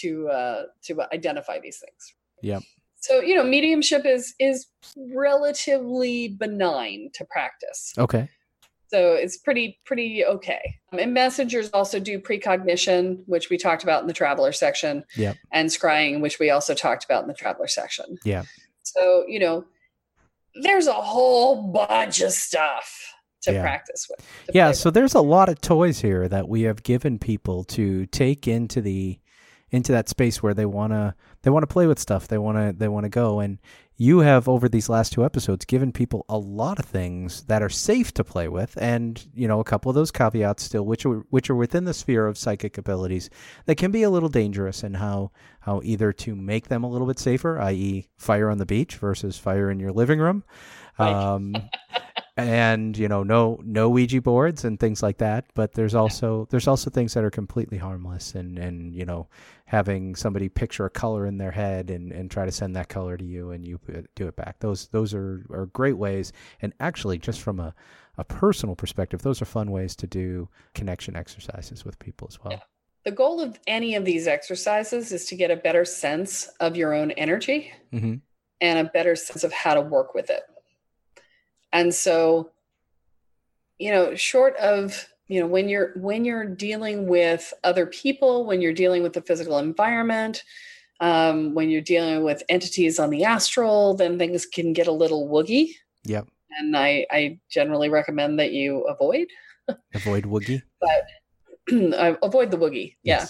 to 0.00 0.28
uh 0.28 0.62
to 0.84 1.02
identify 1.12 1.58
these 1.60 1.78
things 1.78 2.14
Yep. 2.42 2.62
so 2.96 3.20
you 3.20 3.34
know 3.34 3.44
mediumship 3.44 4.04
is 4.04 4.34
is 4.38 4.66
relatively 4.96 6.28
benign 6.28 7.10
to 7.14 7.24
practice 7.24 7.92
Okay. 7.98 8.28
so 8.88 9.14
it's 9.14 9.36
pretty 9.38 9.78
pretty 9.84 10.24
okay 10.24 10.76
Um, 10.92 10.98
and 10.98 11.14
messengers 11.14 11.70
also 11.70 11.98
do 12.00 12.18
precognition 12.18 13.22
which 13.26 13.50
we 13.50 13.56
talked 13.56 13.82
about 13.84 14.02
in 14.02 14.06
the 14.08 14.12
traveler 14.12 14.52
section 14.52 15.04
Yeah. 15.16 15.34
and 15.52 15.68
scrying 15.68 16.20
which 16.20 16.38
we 16.38 16.50
also 16.50 16.74
talked 16.74 17.04
about 17.04 17.22
in 17.22 17.28
the 17.28 17.34
traveler 17.34 17.68
section 17.68 18.18
Yeah. 18.24 18.44
so 18.82 19.24
you 19.28 19.38
know 19.38 19.64
there's 20.62 20.86
a 20.86 20.92
whole 20.92 21.72
bunch 21.72 22.20
of 22.20 22.32
stuff 22.32 23.12
to 23.44 23.52
Yeah. 23.52 23.62
practice 23.62 24.06
with 24.10 24.18
to 24.46 24.52
Yeah, 24.54 24.72
so 24.72 24.90
there's 24.90 25.14
a 25.14 25.20
lot 25.20 25.48
of 25.48 25.60
toys 25.60 26.00
here 26.00 26.28
that 26.28 26.48
we 26.48 26.62
have 26.62 26.82
given 26.82 27.18
people 27.18 27.64
to 27.64 28.06
take 28.06 28.46
into 28.48 28.80
the 28.80 29.18
into 29.70 29.90
that 29.90 30.08
space 30.08 30.40
where 30.42 30.54
they 30.54 30.66
want 30.66 30.92
to 30.92 31.14
they 31.42 31.50
want 31.50 31.62
to 31.64 31.66
play 31.72 31.86
with 31.86 31.98
stuff. 31.98 32.28
They 32.28 32.38
want 32.38 32.56
to 32.58 32.72
they 32.78 32.88
want 32.88 33.04
to 33.04 33.10
go 33.10 33.40
and 33.40 33.58
you 33.96 34.20
have 34.20 34.48
over 34.48 34.68
these 34.68 34.88
last 34.88 35.12
two 35.12 35.24
episodes 35.24 35.64
given 35.64 35.92
people 35.92 36.24
a 36.28 36.36
lot 36.36 36.78
of 36.80 36.84
things 36.84 37.42
that 37.44 37.62
are 37.62 37.68
safe 37.68 38.12
to 38.14 38.24
play 38.24 38.48
with 38.48 38.76
and, 38.80 39.24
you 39.34 39.46
know, 39.46 39.60
a 39.60 39.64
couple 39.64 39.88
of 39.88 39.94
those 39.94 40.10
caveats 40.10 40.62
still 40.64 40.84
which 40.84 41.04
are 41.06 41.24
which 41.30 41.48
are 41.50 41.54
within 41.56 41.84
the 41.84 41.94
sphere 41.94 42.26
of 42.26 42.36
psychic 42.38 42.76
abilities 42.78 43.30
that 43.66 43.76
can 43.76 43.90
be 43.90 44.02
a 44.02 44.10
little 44.10 44.28
dangerous 44.28 44.82
and 44.84 44.96
how 44.96 45.30
how 45.60 45.80
either 45.84 46.12
to 46.12 46.34
make 46.36 46.68
them 46.68 46.84
a 46.84 46.88
little 46.90 47.06
bit 47.06 47.18
safer, 47.18 47.58
i.e. 47.60 48.08
fire 48.16 48.50
on 48.50 48.58
the 48.58 48.66
beach 48.66 48.96
versus 48.96 49.38
fire 49.38 49.70
in 49.70 49.80
your 49.80 49.92
living 49.92 50.18
room. 50.20 50.44
Right. 50.98 51.12
Um 51.12 51.54
and 52.36 52.98
you 52.98 53.06
know 53.06 53.22
no 53.22 53.60
no 53.64 53.88
ouija 53.88 54.20
boards 54.20 54.64
and 54.64 54.80
things 54.80 55.02
like 55.04 55.18
that 55.18 55.46
but 55.54 55.74
there's 55.74 55.94
also 55.94 56.48
there's 56.50 56.66
also 56.66 56.90
things 56.90 57.14
that 57.14 57.22
are 57.22 57.30
completely 57.30 57.78
harmless 57.78 58.34
and 58.34 58.58
and 58.58 58.92
you 58.92 59.04
know 59.04 59.28
having 59.66 60.14
somebody 60.14 60.48
picture 60.48 60.84
a 60.84 60.90
color 60.90 61.26
in 61.26 61.38
their 61.38 61.50
head 61.50 61.90
and 61.90 62.12
and 62.12 62.30
try 62.30 62.44
to 62.44 62.52
send 62.52 62.76
that 62.76 62.88
color 62.88 63.16
to 63.16 63.24
you 63.24 63.50
and 63.50 63.66
you 63.66 63.80
do 64.14 64.28
it 64.28 64.36
back. 64.36 64.58
Those 64.60 64.88
those 64.88 65.14
are 65.14 65.44
are 65.50 65.66
great 65.66 65.96
ways. 65.96 66.32
And 66.60 66.72
actually 66.80 67.18
just 67.18 67.40
from 67.40 67.60
a 67.60 67.74
a 68.16 68.24
personal 68.24 68.76
perspective 68.76 69.22
those 69.22 69.42
are 69.42 69.46
fun 69.46 69.70
ways 69.70 69.96
to 69.96 70.06
do 70.06 70.48
connection 70.74 71.16
exercises 71.16 71.84
with 71.84 71.98
people 71.98 72.28
as 72.30 72.38
well. 72.42 72.52
Yeah. 72.52 72.60
the 73.04 73.10
goal 73.10 73.40
of 73.40 73.58
any 73.66 73.94
of 73.94 74.04
these 74.04 74.26
exercises 74.26 75.12
is 75.12 75.24
to 75.26 75.36
get 75.36 75.50
a 75.50 75.56
better 75.56 75.84
sense 75.84 76.46
of 76.60 76.76
your 76.76 76.94
own 76.94 77.10
energy 77.12 77.72
hmm 77.90 78.16
and 78.60 78.78
a 78.78 78.90
better 78.90 79.16
sense 79.16 79.42
of 79.42 79.52
how 79.52 79.74
to 79.74 79.80
work 79.80 80.14
with 80.14 80.30
it. 80.30 80.42
And 81.74 81.94
so, 81.94 82.50
you 83.78 83.90
know, 83.90 84.14
short 84.14 84.56
of, 84.56 85.06
you 85.26 85.40
know, 85.40 85.46
when 85.46 85.68
you're 85.68 85.92
when 85.96 86.24
you're 86.24 86.46
dealing 86.46 87.06
with 87.08 87.52
other 87.64 87.84
people, 87.86 88.46
when 88.46 88.60
you're 88.62 88.72
dealing 88.72 89.02
with 89.02 89.12
the 89.14 89.20
physical 89.22 89.58
environment, 89.58 90.42
um, 91.00 91.54
when 91.54 91.68
you're 91.70 91.80
dealing 91.82 92.22
with 92.24 92.42
entities 92.48 92.98
on 92.98 93.10
the 93.10 93.24
astral, 93.24 93.94
then 93.94 94.18
things 94.18 94.46
can 94.46 94.72
get 94.72 94.86
a 94.86 94.92
little 94.92 95.28
woogie. 95.28 95.70
Yep. 96.04 96.28
And 96.58 96.76
I, 96.76 97.04
I 97.10 97.40
generally 97.50 97.88
recommend 97.88 98.38
that 98.38 98.52
you 98.52 98.82
avoid 98.84 99.26
avoid 99.94 100.24
woogie 100.24 100.62
but 100.80 101.06
avoid 102.22 102.50
the 102.50 102.58
woogie. 102.58 102.94
Yeah. 103.02 103.26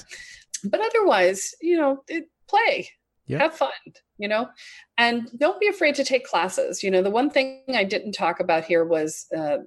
But 0.65 0.81
otherwise, 0.81 1.55
you 1.63 1.77
know, 1.77 2.03
it, 2.09 2.29
play, 2.49 2.89
Yeah. 3.27 3.39
have 3.39 3.55
fun, 3.55 3.71
you 4.19 4.29
know, 4.29 4.49
and 4.97 5.29
don't 5.39 5.61
be 5.61 5.67
afraid 5.67 5.95
to 5.97 6.05
take 6.05 6.27
classes. 6.27 6.83
You 6.83 6.91
know, 6.91 7.03
the 7.03 7.11
one 7.11 7.31
thing 7.31 7.63
I 7.75 7.85
didn't 7.85 8.13
talk 8.13 8.41
about 8.41 8.65
here 8.65 8.85
was 8.85 9.27
uh, 9.37 9.59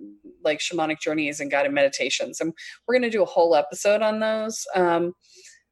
like 0.43 0.60
shamanic 0.60 0.99
journeys 0.99 1.39
and 1.39 1.51
guided 1.51 1.73
meditations. 1.73 2.39
And 2.39 2.53
we're 2.88 2.95
going 2.95 3.10
to 3.10 3.17
do 3.17 3.23
a 3.23 3.25
whole 3.25 3.55
episode 3.55 4.01
on 4.01 4.19
those. 4.19 4.65
Um, 4.75 5.13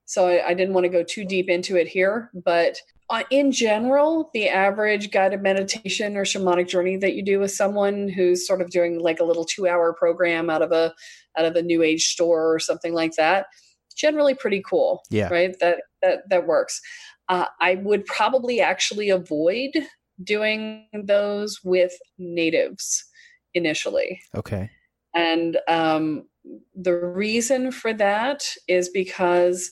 so 0.05 0.27
I, 0.27 0.47
I 0.47 0.53
didn't 0.53 0.73
want 0.73 0.83
to 0.85 0.89
go 0.89 1.03
too 1.03 1.25
deep 1.25 1.49
into 1.49 1.77
it 1.77 1.87
here, 1.87 2.29
but 2.33 2.77
uh, 3.09 3.23
in 3.29 3.51
general, 3.51 4.29
the 4.33 4.49
average 4.49 5.11
guided 5.11 5.41
meditation 5.41 6.17
or 6.17 6.25
shamanic 6.25 6.67
journey 6.67 6.97
that 6.97 7.13
you 7.13 7.23
do 7.23 7.39
with 7.39 7.51
someone 7.51 8.07
who's 8.07 8.47
sort 8.47 8.61
of 8.61 8.71
doing 8.71 8.99
like 8.99 9.19
a 9.19 9.23
little 9.23 9.45
two-hour 9.45 9.93
program 9.93 10.49
out 10.49 10.63
of 10.63 10.71
a 10.71 10.93
out 11.37 11.45
of 11.45 11.55
a 11.55 11.61
new 11.61 11.83
age 11.83 12.05
store 12.05 12.53
or 12.53 12.59
something 12.59 12.93
like 12.93 13.13
that, 13.15 13.45
generally 13.95 14.33
pretty 14.33 14.63
cool. 14.67 15.03
Yeah. 15.11 15.29
Right. 15.29 15.55
That 15.59 15.83
that 16.01 16.21
that 16.29 16.47
works. 16.47 16.81
Uh, 17.27 17.45
I 17.59 17.75
would 17.75 18.05
probably 18.05 18.61
actually 18.61 19.09
avoid 19.09 19.71
doing 20.23 20.87
those 20.93 21.59
with 21.63 21.93
natives 22.17 23.03
initially. 23.53 24.21
okay 24.35 24.69
And 25.13 25.57
um, 25.67 26.27
the 26.75 26.93
reason 26.93 27.71
for 27.71 27.93
that 27.93 28.43
is 28.67 28.89
because 28.89 29.71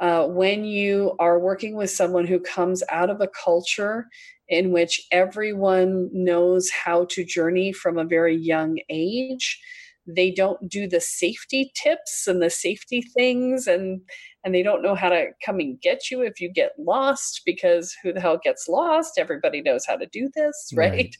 uh, 0.00 0.26
when 0.26 0.64
you 0.64 1.14
are 1.18 1.38
working 1.38 1.74
with 1.74 1.90
someone 1.90 2.26
who 2.26 2.40
comes 2.40 2.82
out 2.88 3.10
of 3.10 3.20
a 3.20 3.28
culture 3.28 4.06
in 4.48 4.70
which 4.70 5.06
everyone 5.10 6.08
knows 6.12 6.70
how 6.70 7.04
to 7.10 7.24
journey 7.24 7.72
from 7.72 7.98
a 7.98 8.04
very 8.04 8.36
young 8.36 8.78
age, 8.88 9.60
they 10.08 10.30
don't 10.30 10.68
do 10.68 10.88
the 10.88 11.00
safety 11.00 11.70
tips 11.74 12.26
and 12.26 12.42
the 12.42 12.50
safety 12.50 13.02
things 13.02 13.66
and 13.66 14.00
and 14.42 14.54
they 14.54 14.62
don't 14.62 14.82
know 14.82 14.94
how 14.94 15.10
to 15.10 15.26
come 15.44 15.60
and 15.60 15.80
get 15.82 16.10
you 16.10 16.22
if 16.22 16.40
you 16.40 16.50
get 16.50 16.72
lost 16.78 17.42
because 17.44 17.94
who 18.02 18.12
the 18.12 18.20
hell 18.20 18.40
gets 18.42 18.66
lost 18.68 19.18
everybody 19.18 19.60
knows 19.60 19.84
how 19.86 19.96
to 19.96 20.06
do 20.06 20.30
this 20.34 20.72
right, 20.76 21.14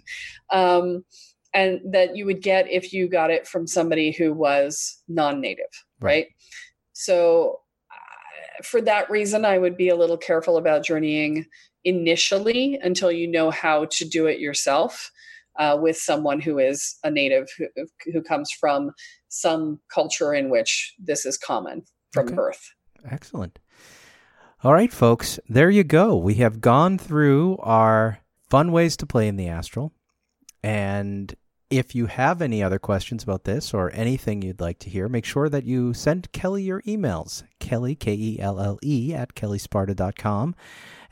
Right. 0.53 0.77
Um, 0.77 1.05
and 1.55 1.81
that 1.93 2.15
you 2.17 2.27
would 2.27 2.43
get 2.43 2.71
if 2.71 2.93
you 2.93 3.09
got 3.09 3.31
it 3.31 3.47
from 3.47 3.67
somebody 3.67 4.11
who 4.11 4.33
was 4.33 5.03
non-native 5.09 5.65
Right. 6.01 6.11
right, 6.11 6.27
so 6.95 7.61
uh, 7.91 8.63
for 8.63 8.81
that 8.83 9.11
reason 9.11 9.45
i 9.45 9.59
would 9.59 9.77
be 9.77 9.91
a 9.91 9.97
little 9.97 10.19
careful 10.19 10.57
about 10.57 10.85
journeying 10.85 11.45
initially 11.85 12.79
until 12.83 13.13
you 13.13 13.27
know 13.27 13.51
how 13.51 13.87
to 13.87 14.05
do 14.05 14.27
it 14.27 14.41
yourself 14.41 15.11
uh, 15.59 15.77
with 15.81 15.97
someone 15.97 16.41
who 16.41 16.59
is 16.59 16.97
a 17.05 17.11
native 17.11 17.47
who, 17.59 17.67
who 18.13 18.23
comes 18.23 18.51
from 18.51 18.91
some 19.29 19.81
culture 19.93 20.33
in 20.33 20.49
which 20.51 20.95
this 20.99 21.27
is 21.27 21.37
common 21.37 21.83
from 22.13 22.27
Okay. 22.27 22.35
birth 22.35 22.71
Excellent. 23.09 23.59
All 24.65 24.73
right, 24.73 24.93
folks, 24.93 25.39
there 25.49 25.71
you 25.71 25.85
go. 25.85 26.17
We 26.17 26.35
have 26.35 26.61
gone 26.61 26.99
through 26.99 27.59
our 27.59 28.19
fun 28.51 28.73
ways 28.73 28.97
to 28.97 29.07
play 29.07 29.29
in 29.29 29.37
the 29.37 29.47
astral. 29.47 29.93
And 30.65 31.33
if 31.71 31.95
you 31.95 32.07
have 32.07 32.43
any 32.43 32.61
other 32.63 32.79
questions 32.81 33.23
about 33.23 33.45
this 33.45 33.73
or 33.73 33.93
anything 33.93 34.43
you'd 34.43 34.61
like 34.61 34.81
to 34.81 34.91
hear, 34.91 35.09
make 35.09 35.25
sure 35.25 35.49
that 35.49 35.65
you 35.65 35.95
send 35.95 36.33
Kelle 36.33 36.59
your 36.59 36.83
emails. 36.83 37.45
Kelle, 37.61 37.95
K 37.95 38.13
E 38.15 38.39
L 38.41 38.59
L 38.59 38.79
E, 38.83 39.15
at 39.15 39.35
kellesparta.com. 39.35 40.57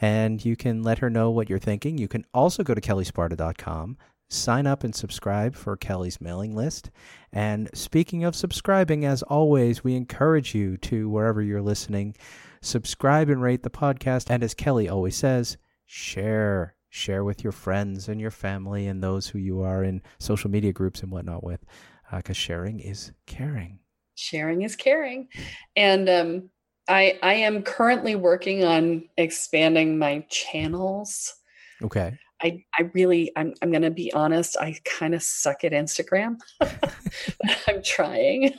And 0.01 0.45
you 0.45 0.57
can 0.57 0.83
let 0.83 0.99
her 0.99 1.09
know 1.09 1.31
what 1.31 1.49
you're 1.49 1.59
thinking. 1.61 1.99
You 1.99 2.09
can 2.09 2.25
also 2.35 2.65
go 2.65 2.75
to 2.75 2.81
kellesparta.com, 2.81 3.97
sign 4.29 4.67
up 4.67 4.83
and 4.85 4.95
subscribe 4.95 5.55
for 5.55 5.77
Kelle's 5.77 6.21
mailing 6.21 6.55
list. 6.55 6.91
And 7.33 7.71
speaking 7.75 8.25
of 8.25 8.35
subscribing, 8.37 9.05
as 9.05 9.23
always, 9.23 9.85
we 9.85 9.95
encourage 9.95 10.55
you 10.55 10.77
to, 10.79 11.09
wherever 11.09 11.41
you're 11.43 11.63
listening, 11.63 12.17
subscribe 12.61 13.29
and 13.29 13.41
rate 13.43 13.63
the 13.63 13.71
podcast. 13.71 14.31
And 14.31 14.43
as 14.43 14.55
Kelle 14.55 14.89
always 14.89 15.17
says, 15.17 15.57
share. 15.85 16.75
Share 16.89 17.25
with 17.25 17.45
your 17.45 17.53
friends 17.53 18.09
and 18.09 18.21
your 18.21 18.31
family 18.31 18.87
and 18.87 19.03
those 19.03 19.27
who 19.27 19.39
you 19.39 19.61
are 19.61 19.85
in 19.85 20.01
social 20.19 20.51
media 20.51 20.73
groups 20.73 21.03
and 21.03 21.13
whatnot 21.13 21.45
with, 21.45 21.63
because 22.11 22.37
sharing 22.39 22.81
is 22.81 23.13
caring. 23.27 23.81
sharing 24.15 24.63
is 24.63 24.75
caring 24.77 25.29
and 25.75 26.09
um, 26.09 26.49
i 26.89 27.19
i 27.23 27.35
am 27.35 27.63
currently 27.63 28.15
working 28.17 28.65
on 28.65 29.03
expanding 29.19 29.99
my 29.99 30.25
channels 30.31 31.35
Okay. 31.83 32.17
I, 32.43 32.65
I 32.79 32.91
really 32.95 33.33
I'm 33.37 33.55
I'm 33.63 33.73
gonna 33.73 33.91
be 33.91 34.13
honest, 34.13 34.57
I 34.59 34.77
kind 34.85 35.15
of 35.15 35.23
suck 35.23 35.65
at 35.65 35.73
Instagram. 35.73 36.37
but 36.59 37.63
I'm 37.67 37.83
trying. 37.83 38.53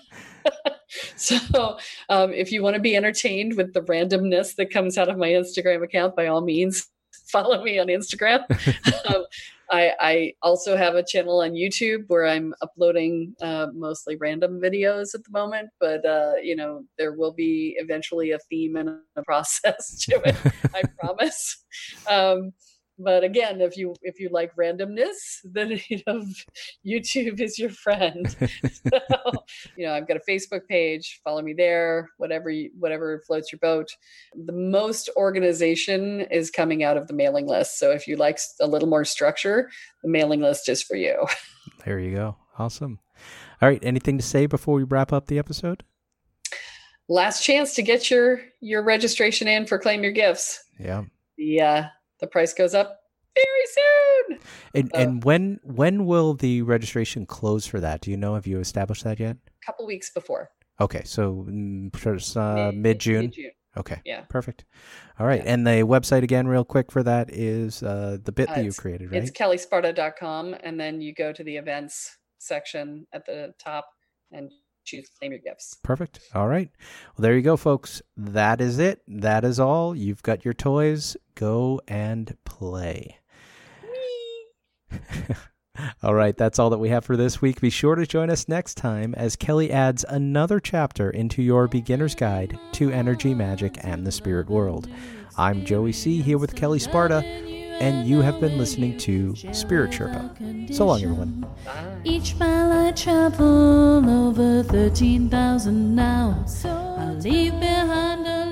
so 1.16 1.78
um, 2.10 2.34
if 2.34 2.52
you 2.52 2.64
want 2.64 2.76
to 2.76 2.82
be 2.82 2.96
entertained 2.96 3.56
with 3.56 3.74
the 3.74 3.82
randomness 3.82 4.56
that 4.56 4.72
comes 4.72 4.98
out 4.98 5.10
of 5.10 5.18
my 5.18 5.30
Instagram 5.30 5.84
account, 5.84 6.16
by 6.16 6.28
all 6.28 6.42
means, 6.42 6.88
follow 7.28 7.64
me 7.64 7.80
on 7.80 7.88
Instagram. 7.88 8.46
um, 9.14 9.26
I, 9.70 9.92
I, 10.00 10.34
also 10.42 10.78
have 10.78 10.96
a 10.96 11.04
channel 11.04 11.42
on 11.42 11.52
YouTube 11.52 12.06
where 12.08 12.26
I'm 12.26 12.54
uploading 12.62 13.36
uh, 13.42 13.68
mostly 13.74 14.16
random 14.16 14.62
videos 14.62 15.14
at 15.14 15.26
the 15.26 15.32
moment, 15.32 15.70
but 15.82 16.06
uh, 16.06 16.36
you 16.42 16.56
know 16.56 16.86
there 16.98 17.14
will 17.14 17.34
be 17.34 17.76
eventually 17.78 18.32
a 18.32 18.40
theme 18.50 18.78
and 18.78 18.90
a 19.18 19.24
process 19.24 20.06
to 20.06 20.22
it. 20.24 20.38
I 20.74 20.84
promise. 20.98 21.66
Um, 22.10 22.54
but 23.00 23.24
again 23.24 23.62
if 23.62 23.78
you 23.78 23.94
if 24.02 24.20
you 24.20 24.30
like 24.30 24.56
randomness 24.56 25.16
then 25.44 25.80
you 25.90 26.00
know 26.08 26.24
youtube 26.86 27.40
is 27.40 27.58
your 27.60 27.70
friend. 27.70 28.36
So, 28.88 29.32
you 29.76 29.86
know 29.86 29.94
i've 29.94 30.08
got 30.08 30.18
a 30.18 30.32
facebook 30.32 30.68
page 30.68 31.20
follow 31.24 31.42
me 31.42 31.54
there 31.54 32.10
whatever 32.18 32.50
you, 32.50 32.70
whatever 32.78 33.22
floats 33.26 33.52
your 33.52 33.60
boat. 33.60 33.90
The 34.36 34.54
most 34.54 35.10
organization 35.18 36.22
is 36.32 36.52
coming 36.52 36.84
out 36.84 36.98
of 36.98 37.08
the 37.08 37.14
mailing 37.14 37.48
list. 37.48 37.80
So 37.80 37.92
if 37.92 38.08
you 38.08 38.16
like 38.16 38.40
a 38.62 38.68
little 38.68 38.88
more 38.88 39.06
structure 39.06 39.70
the 40.04 40.10
mailing 40.10 40.42
list 40.42 40.70
is 40.70 40.84
for 40.84 40.96
you. 40.96 41.26
There 41.86 42.00
you 42.00 42.16
go. 42.16 42.38
Awesome. 42.58 43.00
All 43.62 43.70
right. 43.70 43.80
Anything 43.84 44.18
to 44.18 44.24
say 44.24 44.46
before 44.46 44.76
we 44.76 44.84
wrap 44.84 45.14
up 45.14 45.28
the 45.28 45.38
episode? 45.38 45.84
Last 47.08 47.44
chance 47.44 47.76
to 47.76 47.82
get 47.82 48.10
your 48.10 48.42
your 48.62 48.84
registration 48.84 49.48
in 49.48 49.66
for 49.66 49.78
claim 49.78 50.04
your 50.04 50.12
gifts. 50.12 50.62
Yeah. 50.80 51.04
The 51.38 51.62
uh 51.62 51.84
the 52.20 52.28
price 52.28 52.54
goes 52.54 52.74
up 52.74 53.00
very 53.36 53.66
soon. 53.66 54.40
And 54.74 54.92
uh, 54.94 54.98
and 54.98 55.24
when 55.24 55.60
when 55.64 56.06
will 56.06 56.34
the 56.34 56.62
registration 56.62 57.26
close 57.26 57.66
for 57.66 57.80
that? 57.80 58.02
Do 58.02 58.12
you 58.12 58.18
know? 58.18 58.36
Have 58.36 58.48
you 58.48 58.60
established 58.60 59.04
that 59.04 59.20
yet? 59.20 59.38
A 59.38 59.66
couple 59.66 59.86
weeks 59.86 60.12
before. 60.12 60.50
Okay, 60.80 61.02
so 61.06 61.46
mm, 61.50 62.38
uh, 62.38 62.72
mid 62.72 63.00
June. 63.00 63.32
Okay. 63.78 64.02
Yeah. 64.06 64.22
Perfect. 64.22 64.66
All 65.20 65.28
right. 65.28 65.44
Yeah. 65.44 65.54
And 65.54 65.68
the 65.68 65.84
website 65.84 66.24
again, 66.24 66.48
real 66.48 66.66
quick 66.66 66.92
for 66.92 67.04
that 67.04 67.32
is 67.32 67.84
uh, 67.84 68.18
the 68.24 68.32
bit 68.32 68.50
uh, 68.50 68.56
that 68.56 68.66
you 68.66 68.74
created, 68.74 69.12
right? 69.12 69.22
It's 69.22 69.32
kellesparta.com. 69.32 70.56
And 70.64 70.80
then 70.80 71.00
you 71.00 71.14
go 71.14 71.32
to 71.32 71.44
the 71.44 71.58
events 71.58 72.18
section 72.40 73.06
at 73.14 73.26
the 73.26 73.54
top 73.60 73.88
and 74.32 74.52
choose 74.88 75.10
claim 75.20 75.32
your 75.32 75.42
gifts. 75.42 75.78
Perfect. 75.84 76.20
All 76.34 76.48
right. 76.48 76.70
Well, 77.16 77.24
there 77.24 77.36
you 77.36 77.42
go, 77.42 77.58
folks. 77.58 78.02
That 78.16 78.62
is 78.62 78.80
it. 78.80 79.02
That 79.08 79.44
is 79.44 79.60
all. 79.60 79.96
You've 79.96 80.24
got 80.24 80.46
your 80.46 80.54
toys. 80.54 81.18
Go 81.36 81.82
and 81.88 82.36
play. 82.46 83.18
all 86.04 86.16
right, 86.16 86.36
that's 86.36 86.60
all 86.60 86.70
that 86.70 86.78
we 86.78 86.90
have 86.90 87.06
for 87.06 87.18
this 87.18 87.42
week. 87.42 87.62
Be 87.62 87.70
sure 87.70 87.96
to 87.96 88.06
join 88.06 88.30
us 88.30 88.48
next 88.48 88.76
time 88.76 89.14
as 89.16 89.36
Kelle 89.36 89.72
adds 89.72 90.06
another 90.08 90.60
chapter 90.60 91.10
into 91.10 91.44
your 91.44 91.68
beginner's 91.68 92.16
guide 92.16 92.58
to 92.74 92.90
energy, 92.92 93.34
magic, 93.34 93.78
and 93.82 94.08
the 94.08 94.12
spirit 94.12 94.50
world. 94.50 94.88
I'm 95.38 95.66
Joey 95.66 95.92
C. 95.92 96.22
here 96.22 96.38
with 96.38 96.56
Kelle 96.56 96.80
Sparta, 96.80 97.22
and 97.80 98.08
you 98.08 98.22
have 98.22 98.40
been 98.40 98.58
listening 98.58 98.98
to 99.00 99.36
Spirit 99.54 99.92
Sherpa. 99.92 100.74
So 100.74 100.86
long, 100.86 101.04
everyone. 101.04 101.46
Each 102.04 102.36
mile 102.36 102.88
I 102.88 102.92
travel 102.92 104.10
over 104.10 104.64
13,000 104.64 105.96
now. 105.96 106.46
I 106.66 107.14
leave 107.14 107.60
behind 107.60 108.28
a 108.28 108.46